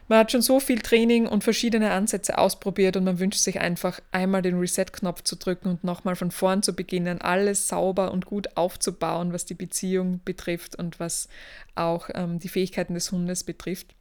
man 0.10 0.18
hat 0.18 0.32
schon 0.32 0.42
so 0.42 0.60
viel 0.60 0.80
Training 0.80 1.28
und 1.28 1.44
verschiedene 1.44 1.92
Ansätze 1.92 2.40
ausprobiert 2.40 2.98
und 2.98 3.04
man 3.04 3.20
wünscht 3.20 3.42
sich 3.42 3.60
einfach 3.60 4.00
einmal 4.12 4.42
den 4.42 4.58
Reset-Knopf 4.58 5.22
zu 5.22 5.36
drücken 5.36 5.70
und 5.70 5.84
nochmal 5.84 6.16
von 6.16 6.32
vorn 6.32 6.64
zu 6.64 6.74
beginnen, 6.74 7.22
alles 7.22 7.68
sauber 7.68 8.12
und 8.12 8.26
gut 8.26 8.58
aufzubauen, 8.58 9.34
was 9.34 9.46
die 9.46 9.54
Beziehung 9.54 10.20
betrifft 10.26 10.76
und 10.76 11.00
was 11.00 11.30
auch 11.76 12.10
ähm, 12.16 12.40
die 12.40 12.50
Fähigkeiten 12.50 12.96
des 12.96 13.12
Hundes 13.12 13.44
betrifft. 13.44 13.94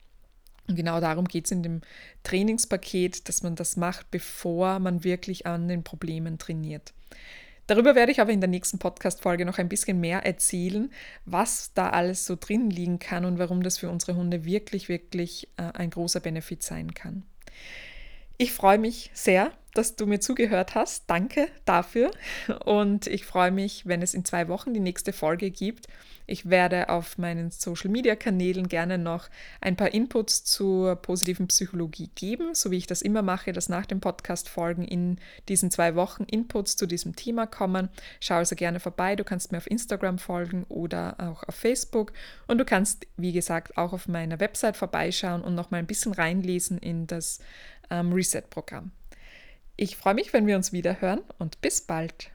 Und 0.69 0.77
genau 0.77 1.01
darum 1.01 1.27
geht 1.27 1.47
es 1.47 1.51
in 1.51 1.63
dem 1.63 1.81
Trainingspaket, 2.23 3.29
dass 3.29 3.43
man 3.43 3.57
das 3.57 3.77
macht, 3.77 4.11
bevor 4.11 4.79
man 4.79 5.03
wirklich 5.03 5.47
an 5.47 5.67
den 5.67 5.83
Problemen 5.83 6.39
trainiert. 6.39 6.93
Darüber 7.67 7.95
werde 7.95 8.13
ich 8.13 8.21
aber 8.21 8.33
in 8.33 8.41
der 8.41 8.49
nächsten 8.49 8.79
Podcast-Folge 8.79 9.45
noch 9.45 9.59
ein 9.59 9.69
bisschen 9.69 10.01
mehr 10.01 10.25
erzählen, 10.25 10.91
was 11.27 11.73
da 11.75 11.91
alles 11.91 12.25
so 12.25 12.37
drin 12.39 12.71
liegen 12.71 12.99
kann 12.99 13.27
und 13.27 13.39
warum 13.39 13.63
das 13.63 13.79
für 13.79 13.91
unsere 13.91 14.17
Hunde 14.17 14.47
wirklich, 14.47 14.89
wirklich 14.89 15.49
äh, 15.59 15.71
ein 15.75 15.91
großer 15.91 16.21
Benefit 16.21 16.63
sein 16.63 16.95
kann. 16.95 17.25
Ich 18.41 18.53
freue 18.53 18.79
mich 18.79 19.11
sehr, 19.15 19.51
dass 19.75 19.97
du 19.97 20.07
mir 20.07 20.21
zugehört 20.21 20.77
hast. 20.77 21.11
Danke 21.11 21.49
dafür. 21.65 22.13
Und 22.65 23.09
ich 23.09 23.25
freue 23.25 23.51
mich, 23.51 23.87
wenn 23.87 24.01
es 24.01 24.15
in 24.15 24.25
zwei 24.25 24.47
Wochen 24.47 24.73
die 24.73 24.81
nächste 24.81 25.13
Folge 25.13 25.51
gibt. 25.51 25.89
Ich 26.29 26.49
werde 26.49 26.89
auf 26.89 27.17
meinen 27.17 27.51
Social-Media-Kanälen 27.51 28.69
gerne 28.69 28.99
noch 28.99 29.29
ein 29.61 29.77
paar 29.77 29.95
Inputs 29.95 30.45
zur 30.45 30.97
positiven 30.97 31.49
Psychologie 31.49 32.11
geben, 32.15 32.55
so 32.55 32.71
wie 32.71 32.77
ich 32.77 32.87
das 32.87 33.03
immer 33.03 33.23
mache, 33.23 33.53
dass 33.53 33.69
nach 33.71 33.87
den 33.87 34.01
Podcast-Folgen 34.01 34.85
in 34.85 35.19
diesen 35.49 35.71
zwei 35.71 35.95
Wochen 35.95 36.25
Inputs 36.25 36.77
zu 36.77 36.87
diesem 36.87 37.17
Thema 37.17 37.47
kommen. 37.47 37.89
Schau 38.21 38.35
also 38.35 38.57
gerne 38.57 38.79
vorbei. 38.79 39.17
Du 39.17 39.25
kannst 39.25 39.53
mir 39.53 39.59
auf 39.59 39.71
Instagram 39.71 40.19
folgen 40.19 40.65
oder 40.69 41.17
auch 41.19 41.43
auf 41.45 41.55
Facebook. 41.55 42.13
Und 42.47 42.59
du 42.59 42.65
kannst, 42.65 43.07
wie 43.17 43.33
gesagt, 43.33 43.79
auch 43.79 43.93
auf 43.93 44.07
meiner 44.07 44.39
Website 44.39 44.77
vorbeischauen 44.77 45.43
und 45.43 45.55
noch 45.55 45.71
mal 45.71 45.79
ein 45.79 45.87
bisschen 45.87 46.13
reinlesen 46.13 46.79
in 46.79 47.07
das 47.07 47.41
ähm, 47.91 48.13
Reset-Programm. 48.13 48.93
Ich 49.77 49.97
freue 49.97 50.15
mich, 50.15 50.33
wenn 50.33 50.47
wir 50.47 50.57
uns 50.57 50.73
wieder 50.73 51.01
hören 51.01 51.21
und 51.39 51.61
bis 51.61 51.81
bald. 51.81 52.31